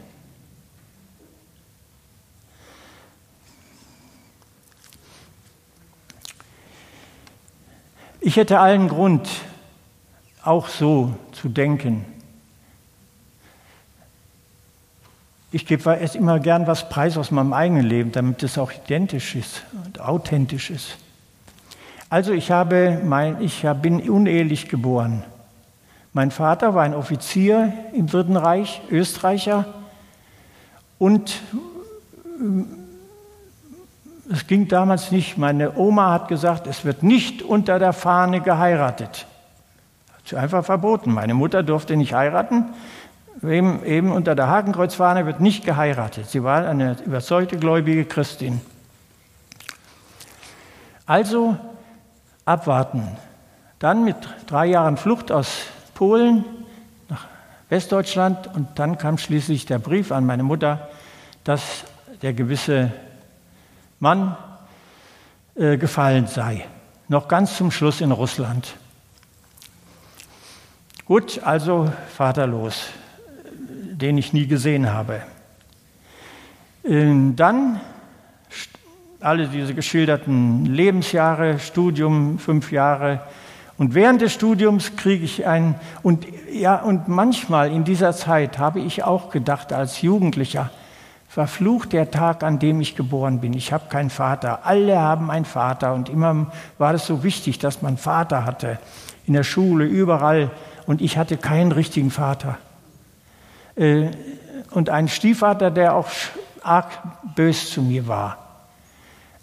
[8.26, 9.28] Ich hätte allen Grund,
[10.42, 12.04] auch so zu denken.
[15.52, 19.36] Ich gebe erst immer gern was preis aus meinem eigenen Leben, damit es auch identisch
[19.36, 20.96] ist und authentisch ist.
[22.10, 25.22] Also ich, habe mein, ich bin unehelich geboren.
[26.12, 29.72] Mein Vater war ein Offizier im Dritten Reich, Österreicher,
[30.98, 31.42] und
[34.30, 35.38] es ging damals nicht.
[35.38, 39.26] Meine Oma hat gesagt, es wird nicht unter der Fahne geheiratet.
[40.24, 41.12] Ist einfach verboten.
[41.12, 42.66] Meine Mutter durfte nicht heiraten.
[43.42, 46.26] Eben, eben unter der Hakenkreuzfahne wird nicht geheiratet.
[46.28, 48.60] Sie war eine überzeugte gläubige Christin.
[51.04, 51.56] Also
[52.44, 53.16] abwarten.
[53.78, 56.44] Dann mit drei Jahren Flucht aus Polen
[57.08, 57.26] nach
[57.68, 60.88] Westdeutschland und dann kam schließlich der Brief an meine Mutter,
[61.44, 61.84] dass
[62.22, 62.90] der gewisse
[63.98, 64.36] Mann
[65.54, 66.66] äh, gefallen sei.
[67.08, 68.76] Noch ganz zum Schluss in Russland.
[71.06, 72.88] Gut, also vaterlos,
[73.92, 75.22] den ich nie gesehen habe.
[76.84, 77.80] Ähm, dann
[79.20, 83.20] alle diese geschilderten Lebensjahre, Studium, fünf Jahre.
[83.78, 88.80] Und während des Studiums kriege ich ein, und ja, und manchmal in dieser Zeit habe
[88.80, 90.70] ich auch gedacht als Jugendlicher,
[91.36, 93.52] verflucht der Tag, an dem ich geboren bin.
[93.52, 94.64] Ich habe keinen Vater.
[94.64, 95.92] Alle haben einen Vater.
[95.92, 96.46] Und immer
[96.78, 98.78] war es so wichtig, dass man Vater hatte.
[99.26, 100.50] In der Schule, überall
[100.86, 102.56] und ich hatte keinen richtigen Vater.
[103.74, 104.12] Äh,
[104.70, 106.08] und einen Stiefvater, der auch
[106.62, 106.86] arg
[107.34, 108.38] bös zu mir war.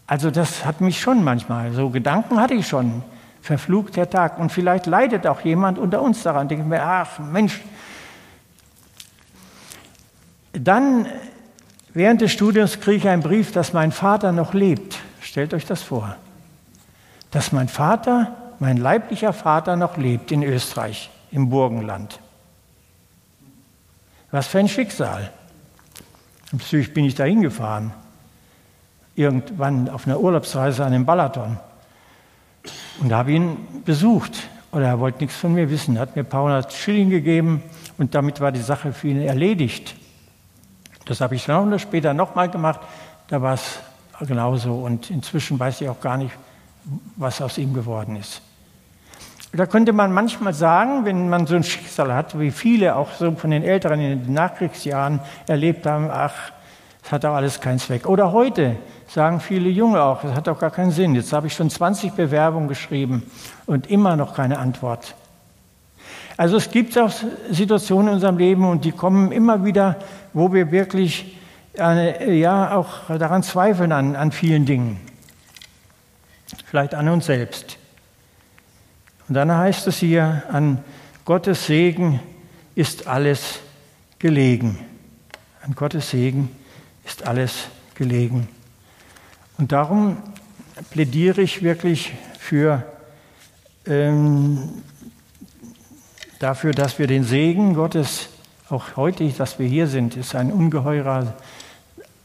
[0.07, 3.03] Also das hat mich schon manchmal, so Gedanken hatte ich schon.
[3.39, 4.39] Verflucht der Tag.
[4.39, 6.47] Und vielleicht leidet auch jemand unter uns daran.
[6.47, 7.61] Denken wir, ach Mensch.
[10.53, 11.05] Dann,
[11.93, 14.99] während des Studiums, kriege ich einen Brief, dass mein Vater noch lebt.
[15.21, 16.15] Stellt euch das vor.
[17.31, 22.19] Dass mein Vater, mein leiblicher Vater noch lebt in Österreich im Burgenland.
[24.31, 25.31] Was für ein Schicksal.
[26.51, 27.91] Natürlich bin ich da hingefahren,
[29.15, 31.57] irgendwann auf einer Urlaubsreise an den Balaton
[32.99, 34.49] und habe ihn besucht.
[34.71, 37.61] Oder er wollte nichts von mir wissen, er hat mir ein paar hundert Schilling gegeben
[37.97, 39.95] und damit war die Sache für ihn erledigt.
[41.05, 42.79] Das habe ich dann später nochmal gemacht,
[43.27, 43.79] da war es
[44.21, 46.33] genauso und inzwischen weiß ich auch gar nicht,
[47.15, 48.41] was aus ihm geworden ist.
[49.55, 53.31] Da könnte man manchmal sagen, wenn man so ein Schicksal hat, wie viele auch so
[53.33, 56.33] von den Älteren in den Nachkriegsjahren erlebt haben, ach,
[57.03, 58.07] es hat auch alles keinen Zweck.
[58.07, 61.13] Oder heute sagen viele Junge auch, es hat auch gar keinen Sinn.
[61.13, 63.29] Jetzt habe ich schon 20 Bewerbungen geschrieben
[63.67, 65.13] und immer noch keine Antwort.
[66.35, 67.11] Also es gibt auch
[67.51, 69.99] Situationen in unserem Leben und die kommen immer wieder,
[70.33, 71.37] wo wir wirklich
[71.77, 74.99] äh, ja auch daran zweifeln an, an vielen Dingen.
[76.65, 77.77] Vielleicht an uns selbst.
[79.27, 80.83] Und dann heißt es hier, an
[81.25, 82.19] Gottes Segen
[82.75, 83.59] ist alles
[84.19, 84.79] gelegen.
[85.61, 86.49] An Gottes Segen
[87.05, 88.47] ist alles gelegen.
[89.57, 90.17] Und darum
[90.89, 92.83] plädiere ich wirklich für,
[93.85, 94.83] ähm,
[96.43, 98.27] dafür, dass wir den Segen Gottes,
[98.69, 101.35] auch heute, dass wir hier sind, ist ein ungeheurer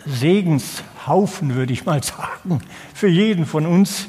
[0.05, 2.61] Segenshaufen, würde ich mal sagen,
[2.95, 4.07] für jeden von uns,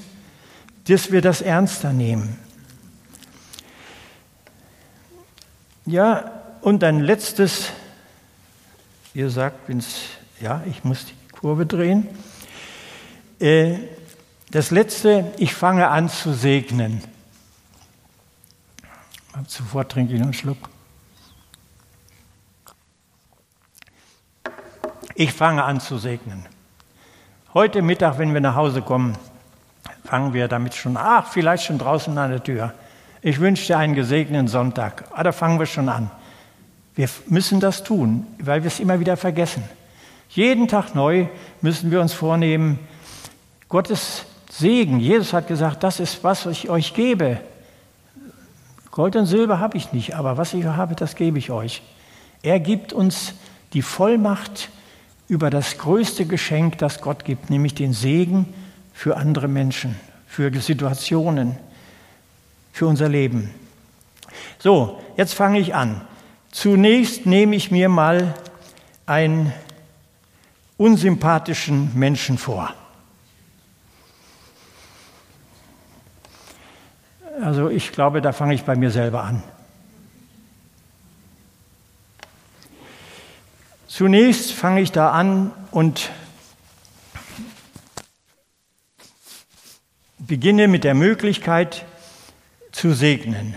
[0.87, 2.39] dass wir das ernster nehmen.
[5.85, 6.31] Ja,
[6.61, 7.69] und ein letztes,
[9.13, 10.01] ihr sagt, wenn's,
[10.41, 12.07] ja, ich muss die Kurve drehen.
[13.39, 13.77] Äh,
[14.49, 17.03] das letzte, ich fange an zu segnen.
[19.47, 20.57] Zuvor trinke ich einen Schluck.
[25.15, 26.45] Ich fange an zu segnen.
[27.53, 29.17] Heute Mittag, wenn wir nach Hause kommen,
[30.05, 32.73] fangen wir damit schon, ach, vielleicht schon draußen an der Tür.
[33.21, 35.05] Ich wünsche dir einen gesegneten Sonntag.
[35.11, 36.09] Ah, da fangen wir schon an.
[36.95, 39.63] Wir müssen das tun, weil wir es immer wieder vergessen.
[40.29, 41.27] Jeden Tag neu
[41.61, 42.79] müssen wir uns vornehmen,
[43.67, 44.99] Gottes Segen.
[44.99, 47.39] Jesus hat gesagt, das ist, was ich euch gebe.
[48.91, 51.81] Gold und Silber habe ich nicht, aber was ich habe, das gebe ich euch.
[52.41, 53.33] Er gibt uns
[53.73, 54.69] die Vollmacht
[55.27, 58.51] über das größte Geschenk, das Gott gibt, nämlich den Segen
[58.93, 59.95] für andere Menschen,
[60.27, 61.55] für Situationen,
[62.73, 63.51] für unser Leben.
[64.57, 66.01] So, jetzt fange ich an.
[66.51, 68.33] Zunächst nehme ich mir mal
[69.05, 69.53] einen
[70.77, 72.73] unsympathischen Menschen vor.
[77.41, 79.41] Also ich glaube, da fange ich bei mir selber an.
[83.87, 86.11] Zunächst fange ich da an und
[90.19, 91.85] beginne mit der Möglichkeit
[92.71, 93.55] zu segnen.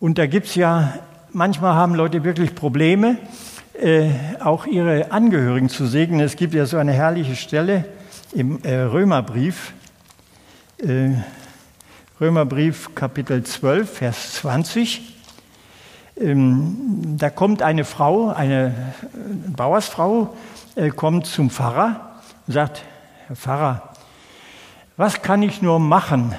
[0.00, 0.98] Und da gibt es ja,
[1.32, 3.18] manchmal haben Leute wirklich Probleme,
[3.80, 4.10] äh,
[4.40, 6.20] auch ihre Angehörigen zu segnen.
[6.20, 7.84] Es gibt ja so eine herrliche Stelle
[8.32, 9.72] im äh, Römerbrief,
[10.78, 11.10] äh,
[12.24, 15.02] Römerbrief Kapitel 12, Vers 20.
[16.18, 18.94] Ähm, da kommt eine Frau, eine
[19.54, 20.34] Bauersfrau,
[20.74, 22.14] äh, kommt zum Pfarrer
[22.46, 22.82] und sagt,
[23.26, 23.90] Herr Pfarrer,
[24.96, 26.34] was kann ich nur machen?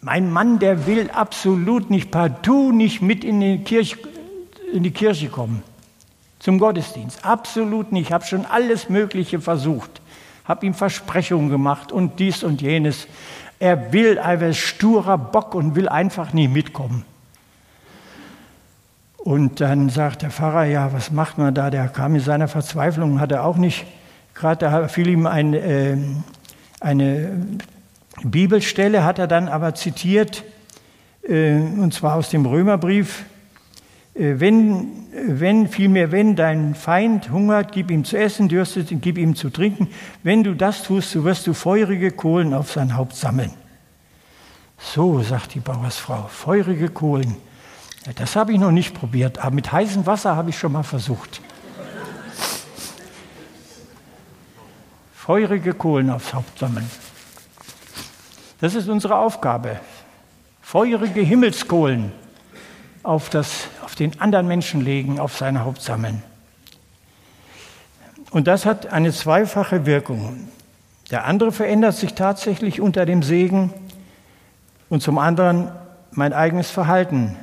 [0.00, 3.98] Mein Mann, der will absolut nicht, partout nicht mit in die Kirche,
[4.72, 5.62] in die Kirche kommen,
[6.40, 7.24] zum Gottesdienst.
[7.24, 8.08] Absolut nicht.
[8.08, 10.00] Ich habe schon alles Mögliche versucht,
[10.44, 13.06] habe ihm Versprechungen gemacht und dies und jenes.
[13.60, 17.04] Er will, er ist sturer Bock und will einfach nicht mitkommen.
[19.16, 21.70] Und dann sagt der Pfarrer, ja, was macht man da?
[21.70, 23.84] Der kam in seiner Verzweiflung, hat er auch nicht,
[24.34, 25.96] gerade da fiel ihm ein, äh,
[26.80, 27.46] eine
[28.22, 30.44] Bibelstelle, hat er dann aber zitiert,
[31.28, 33.24] äh, und zwar aus dem Römerbrief,
[34.18, 39.48] wenn, wenn, vielmehr, wenn dein Feind hungert, gib ihm zu essen, dürstet, gib ihm zu
[39.48, 39.88] trinken.
[40.24, 43.52] Wenn du das tust, so wirst du feurige Kohlen auf sein Haupt sammeln.
[44.76, 47.36] So, sagt die Bauersfrau, feurige Kohlen.
[48.06, 50.82] Ja, das habe ich noch nicht probiert, aber mit heißem Wasser habe ich schon mal
[50.82, 51.40] versucht.
[55.14, 56.90] Feurige Kohlen aufs Haupt sammeln.
[58.60, 59.78] Das ist unsere Aufgabe.
[60.60, 62.12] Feurige Himmelskohlen
[63.02, 63.68] auf, das,
[63.98, 66.22] den anderen Menschen legen, auf sein Haupt sammeln.
[68.30, 70.48] Und das hat eine zweifache Wirkung.
[71.10, 73.72] Der andere verändert sich tatsächlich unter dem Segen
[74.88, 75.70] und zum anderen
[76.10, 77.36] mein eigenes Verhalten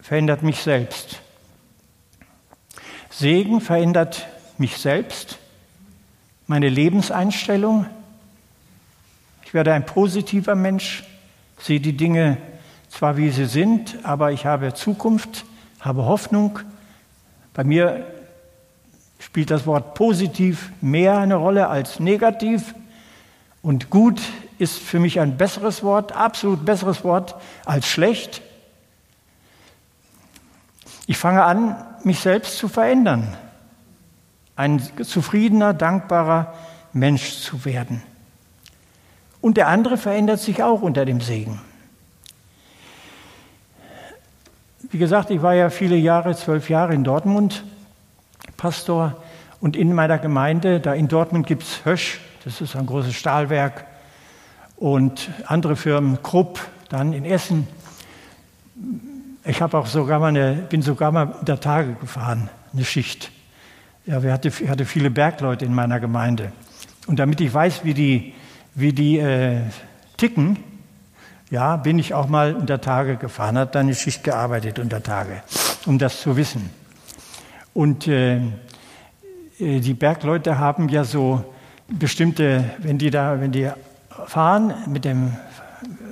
[0.00, 1.20] verändert mich selbst.
[3.10, 4.26] Segen verändert
[4.58, 5.38] mich selbst,
[6.46, 7.86] meine Lebenseinstellung.
[9.44, 11.04] Ich werde ein positiver Mensch,
[11.58, 12.38] sehe die Dinge
[12.94, 15.44] zwar wie sie sind, aber ich habe Zukunft,
[15.80, 16.60] habe Hoffnung.
[17.52, 18.06] Bei mir
[19.18, 22.74] spielt das Wort positiv mehr eine Rolle als negativ.
[23.62, 24.20] Und gut
[24.58, 27.34] ist für mich ein besseres Wort, absolut besseres Wort
[27.64, 28.42] als schlecht.
[31.08, 33.36] Ich fange an, mich selbst zu verändern,
[34.54, 36.54] ein zufriedener, dankbarer
[36.92, 38.02] Mensch zu werden.
[39.40, 41.60] Und der andere verändert sich auch unter dem Segen.
[44.94, 47.64] Wie gesagt, ich war ja viele Jahre, zwölf Jahre in Dortmund
[48.56, 49.16] Pastor
[49.60, 53.86] und in meiner Gemeinde, da in Dortmund gibt es Hösch, das ist ein großes Stahlwerk,
[54.76, 57.66] und andere Firmen, Krupp, dann in Essen.
[59.44, 63.32] Ich habe auch sogar mal eine, bin sogar mal unter Tage gefahren, eine Schicht.
[64.06, 66.52] Ja, wir hatte, ich hatte viele Bergleute in meiner Gemeinde.
[67.08, 68.32] Und damit ich weiß, wie die,
[68.76, 69.62] wie die äh,
[70.18, 70.56] ticken,
[71.54, 75.40] ja, bin ich auch mal unter Tage gefahren, hat dann eine Schicht gearbeitet unter Tage,
[75.86, 76.68] um das zu wissen.
[77.72, 78.38] Und äh,
[79.60, 81.44] äh, die Bergleute haben ja so
[81.86, 83.70] bestimmte, wenn die da, wenn die
[84.26, 85.36] fahren mit dem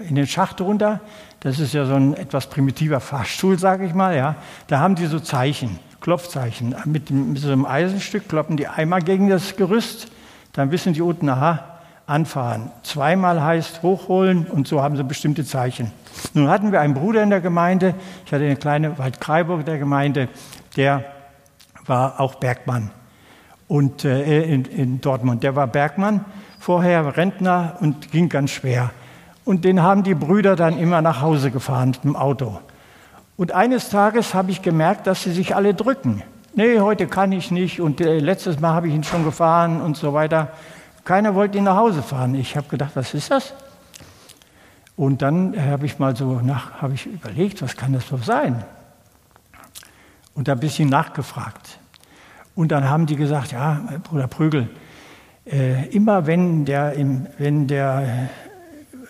[0.09, 1.01] in den Schacht runter,
[1.40, 4.36] das ist ja so ein etwas primitiver Fahrstuhl, sage ich mal, ja,
[4.68, 6.76] da haben die so Zeichen, Klopfzeichen.
[6.84, 10.07] Mit, mit so einem Eisenstück kloppen die einmal gegen das Gerüst,
[10.53, 11.71] dann wissen die unten, aha,
[12.07, 12.70] anfahren.
[12.82, 15.92] Zweimal heißt hochholen und so haben sie bestimmte Zeichen.
[16.34, 17.94] Nun hatten wir einen Bruder in der Gemeinde,
[18.26, 20.28] ich hatte eine kleine Waldkreiburg der Gemeinde,
[20.76, 21.05] der
[21.86, 22.90] war auch Bergmann
[23.68, 25.42] und äh, in, in Dortmund.
[25.42, 26.24] Der war Bergmann,
[26.61, 28.90] vorher Rentner und ging ganz schwer.
[29.44, 32.61] Und den haben die Brüder dann immer nach Hause gefahren mit dem Auto.
[33.36, 36.22] Und eines Tages habe ich gemerkt, dass sie sich alle drücken.
[36.55, 39.96] Nee, heute kann ich nicht und äh, letztes Mal habe ich ihn schon gefahren und
[39.96, 40.48] so weiter.
[41.05, 42.34] Keiner wollte ihn nach Hause fahren.
[42.34, 43.55] Ich habe gedacht, was ist das?
[44.96, 48.64] Und dann habe ich mal so nach, habe ich überlegt, was kann das so sein?
[50.34, 51.78] Und ein bisschen nachgefragt.
[52.55, 54.68] Und dann haben die gesagt, ja, Bruder Prügel,
[55.44, 58.28] äh, immer wenn der, im, wenn der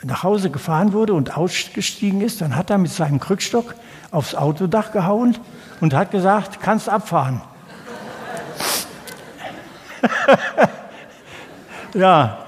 [0.03, 3.74] nach Hause gefahren wurde und ausgestiegen ist, dann hat er mit seinem Krückstock
[4.11, 5.36] aufs Autodach gehauen
[5.80, 7.43] und hat gesagt, kannst abfahren.
[11.95, 12.38] ja.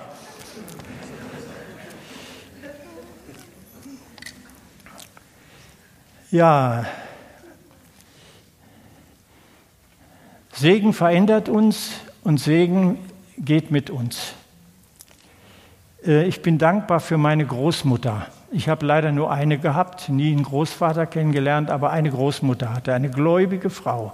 [6.30, 6.84] Ja.
[10.52, 11.92] Segen verändert uns
[12.22, 12.98] und Segen
[13.38, 14.34] geht mit uns.
[16.04, 18.26] Äh, ich bin dankbar für meine Großmutter.
[18.50, 23.10] Ich habe leider nur eine gehabt, nie einen Großvater kennengelernt, aber eine Großmutter hatte, eine
[23.10, 24.12] gläubige Frau.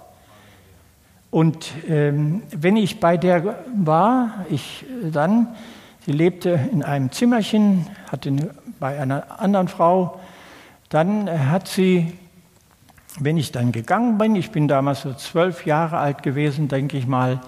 [1.31, 5.49] Und ähm, wenn ich bei der war, ich äh, dann,
[6.05, 8.51] sie lebte in einem Zimmerchen, hatte eine,
[8.81, 10.21] bei einer anderen Frau,
[10.89, 12.13] dann äh, hat sie,
[13.21, 17.07] wenn ich dann gegangen bin, ich bin damals so zwölf Jahre alt gewesen, denke ich
[17.07, 17.41] mal,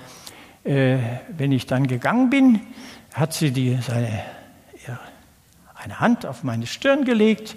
[0.64, 0.98] äh,
[1.36, 2.60] wenn ich dann gegangen bin,
[3.14, 4.22] hat sie die, seine
[5.82, 7.56] eine Hand auf meine Stirn gelegt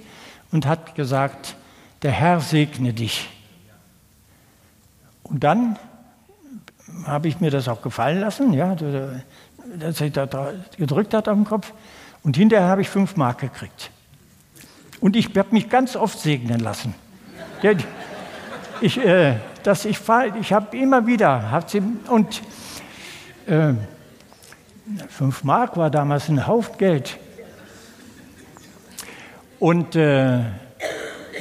[0.52, 1.56] und hat gesagt,
[2.02, 3.30] der Herr segne dich.
[5.24, 5.78] Und dann
[7.06, 8.76] habe ich mir das auch gefallen lassen, ja,
[9.80, 11.74] dass er da gedrückt hat auf den Kopf.
[12.24, 13.92] Und hinterher habe ich fünf Mark gekriegt.
[15.00, 16.96] Und ich habe mich ganz oft segnen lassen.
[18.82, 19.36] Ich, äh,
[19.66, 20.00] ich,
[20.40, 22.42] ich habe immer wieder, hab sie, und
[23.48, 23.74] äh,
[25.10, 27.18] fünf Mark war damals ein Haufen Geld.
[29.60, 30.40] Und äh,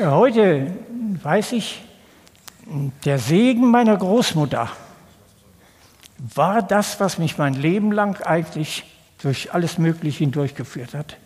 [0.00, 0.70] heute
[1.22, 1.82] weiß ich,
[3.04, 4.68] der Segen meiner Großmutter
[6.34, 8.84] war das, was mich mein Leben lang eigentlich
[9.20, 11.16] durch alles Mögliche hindurchgeführt hat.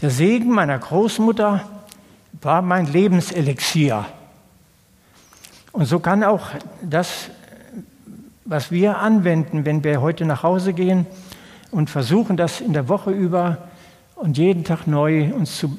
[0.00, 1.68] Der Segen meiner Großmutter
[2.40, 4.06] war mein Lebenselixier.
[5.72, 6.48] Und so kann auch
[6.82, 7.30] das,
[8.44, 11.06] was wir anwenden, wenn wir heute nach Hause gehen
[11.70, 13.68] und versuchen, das in der Woche über
[14.14, 15.76] und jeden Tag neu uns zu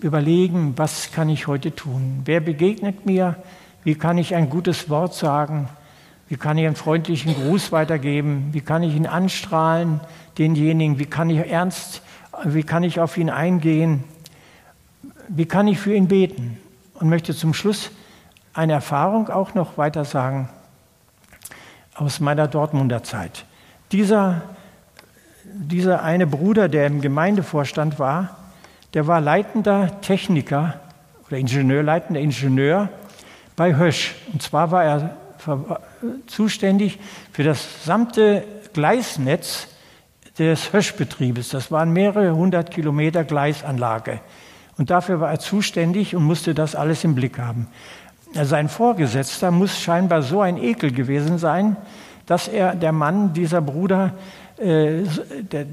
[0.00, 2.22] überlegen, was kann ich heute tun?
[2.24, 3.36] Wer begegnet mir?
[3.84, 5.68] Wie kann ich ein gutes Wort sagen?
[6.28, 8.48] Wie kann ich einen freundlichen Gruß weitergeben?
[8.52, 10.00] Wie kann ich ihn anstrahlen,
[10.36, 10.98] denjenigen?
[10.98, 12.02] Wie kann ich ernst,
[12.44, 14.04] wie kann ich auf ihn eingehen?
[15.28, 16.58] Wie kann ich für ihn beten?
[16.94, 17.90] Und möchte zum Schluss
[18.52, 20.48] eine Erfahrung auch noch weiter sagen
[21.94, 23.44] aus meiner Dortmunder Zeit.
[23.92, 24.42] Dieser
[25.52, 28.36] dieser eine Bruder, der im Gemeindevorstand war,
[28.94, 30.80] der war leitender Techniker
[31.26, 32.88] oder Ingenieur, leitender Ingenieur
[33.56, 34.14] bei Hösch.
[34.32, 35.16] Und zwar war er
[36.26, 36.98] zuständig
[37.32, 39.68] für das gesamte Gleisnetz
[40.38, 41.48] des Höschbetriebes.
[41.50, 44.20] Das waren mehrere hundert Kilometer Gleisanlage.
[44.76, 47.66] Und dafür war er zuständig und musste das alles im Blick haben.
[48.32, 51.76] Sein Vorgesetzter muss scheinbar so ein Ekel gewesen sein,
[52.26, 54.12] dass er, der Mann, dieser Bruder,
[54.58, 55.02] äh,
[55.50, 55.66] der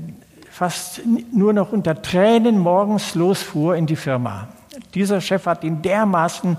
[0.50, 1.02] fast
[1.34, 4.48] nur noch unter Tränen morgens losfuhr in die Firma.
[4.94, 6.56] Dieser Chef hat ihn dermaßen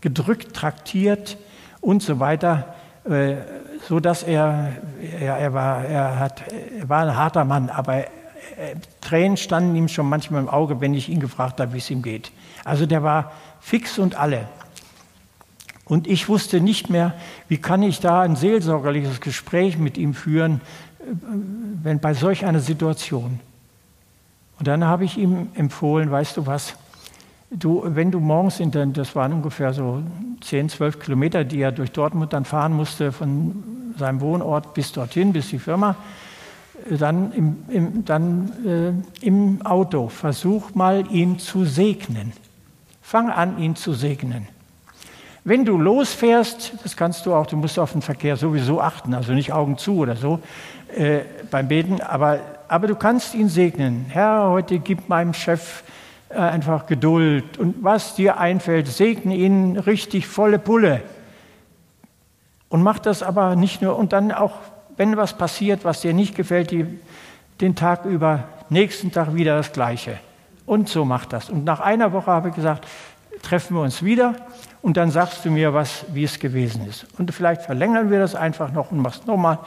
[0.00, 1.36] gedrückt, traktiert
[1.80, 2.74] und so weiter,
[3.04, 3.36] äh,
[3.88, 4.76] so dass er,
[5.18, 8.06] er, er, war, er, hat, er war ein harter Mann, aber äh,
[9.00, 12.02] Tränen standen ihm schon manchmal im Auge, wenn ich ihn gefragt habe, wie es ihm
[12.02, 12.32] geht.
[12.64, 14.46] Also der war fix und alle.
[15.84, 17.14] Und ich wusste nicht mehr,
[17.48, 20.60] wie kann ich da ein seelsorgerliches Gespräch mit ihm führen,
[21.82, 23.40] wenn bei solch einer Situation.
[24.58, 26.76] Und dann habe ich ihm empfohlen, weißt du was,
[27.50, 30.02] du, wenn du morgens in den, das waren ungefähr so
[30.40, 35.32] 10, 12 Kilometer, die er durch Dortmund dann fahren musste, von seinem Wohnort bis dorthin,
[35.32, 35.96] bis die Firma,
[36.88, 42.32] dann im, im, dann, äh, im Auto, versuch mal ihn zu segnen.
[43.02, 44.46] Fang an, ihn zu segnen.
[45.42, 49.32] Wenn du losfährst, das kannst du auch, du musst auf den Verkehr sowieso achten, also
[49.32, 50.40] nicht Augen zu oder so
[50.94, 51.20] äh,
[51.50, 54.06] beim Beten, aber, aber du kannst ihn segnen.
[54.08, 55.99] Herr, heute gib meinem Chef äh,
[56.30, 61.02] einfach Geduld und was dir einfällt, segne ihn richtig volle Pulle.
[62.68, 64.54] Und mach das aber nicht nur, und dann auch,
[64.96, 66.86] wenn was passiert, was dir nicht gefällt, die,
[67.60, 70.18] den Tag über, nächsten Tag wieder das Gleiche.
[70.66, 71.50] Und so macht das.
[71.50, 72.86] Und nach einer Woche habe ich gesagt,
[73.42, 74.36] treffen wir uns wieder
[74.82, 77.06] und dann sagst du mir, was, wie es gewesen ist.
[77.18, 79.58] Und vielleicht verlängern wir das einfach noch und machst nochmal.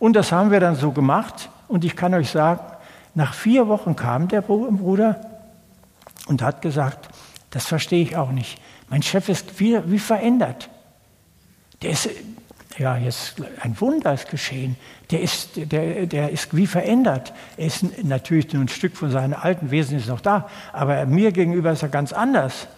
[0.00, 1.48] Und das haben wir dann so gemacht.
[1.68, 2.60] Und ich kann euch sagen,
[3.14, 5.20] Nach vier Wochen kam der Bruder
[6.26, 7.08] und hat gesagt,
[7.50, 8.60] das verstehe ich auch nicht.
[8.88, 10.70] Mein Chef ist wie, wie verändert.
[11.82, 12.08] Der ist,
[12.78, 14.76] ja, jetzt ein Wunder ist geschehen.
[15.10, 17.32] Der ist, der, der ist wie verändert.
[17.56, 21.32] Er ist natürlich nur ein Stück von seinem alten Wesen ist noch da, aber mir
[21.32, 22.68] gegenüber ist er ganz anders.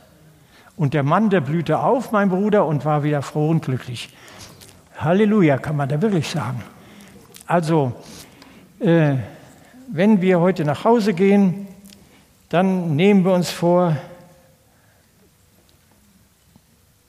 [0.77, 4.09] Und der Mann, der blühte auf, mein Bruder, und war wieder froh und glücklich.
[4.97, 6.63] Halleluja, kann man da wirklich sagen.
[7.47, 7.93] Also,
[8.81, 9.17] äh,
[9.93, 11.69] wenn wir heute nach Hause gehen,
[12.55, 13.97] dann nehmen wir uns vor,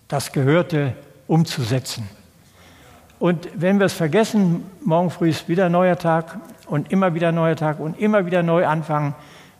[0.07, 0.95] das Gehörte
[1.27, 2.09] umzusetzen.
[3.19, 7.55] Und wenn wir es vergessen, morgen früh ist wieder neuer Tag und immer wieder neuer
[7.55, 9.13] Tag und immer wieder neu anfangen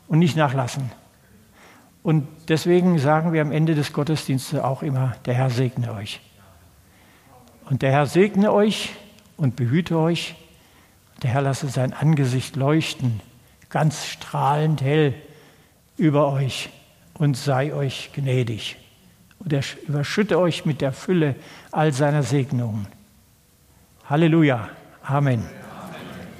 [0.08, 0.92] und nicht nachlassen.
[2.02, 6.20] Und deswegen sagen wir am Ende des Gottesdienstes auch immer, der Herr segne euch.
[7.70, 8.96] Und der Herr segne euch
[9.38, 10.34] und behüte euch.
[11.22, 13.22] Der Herr lasse sein Angesicht leuchten,
[13.70, 15.14] ganz strahlend hell
[15.98, 16.70] über euch
[17.14, 18.78] und sei euch gnädig.
[19.40, 21.36] Und er überschütte euch mit der Fülle
[21.72, 22.88] all seiner Segnungen.
[24.06, 24.70] Halleluja.
[25.04, 25.44] Amen.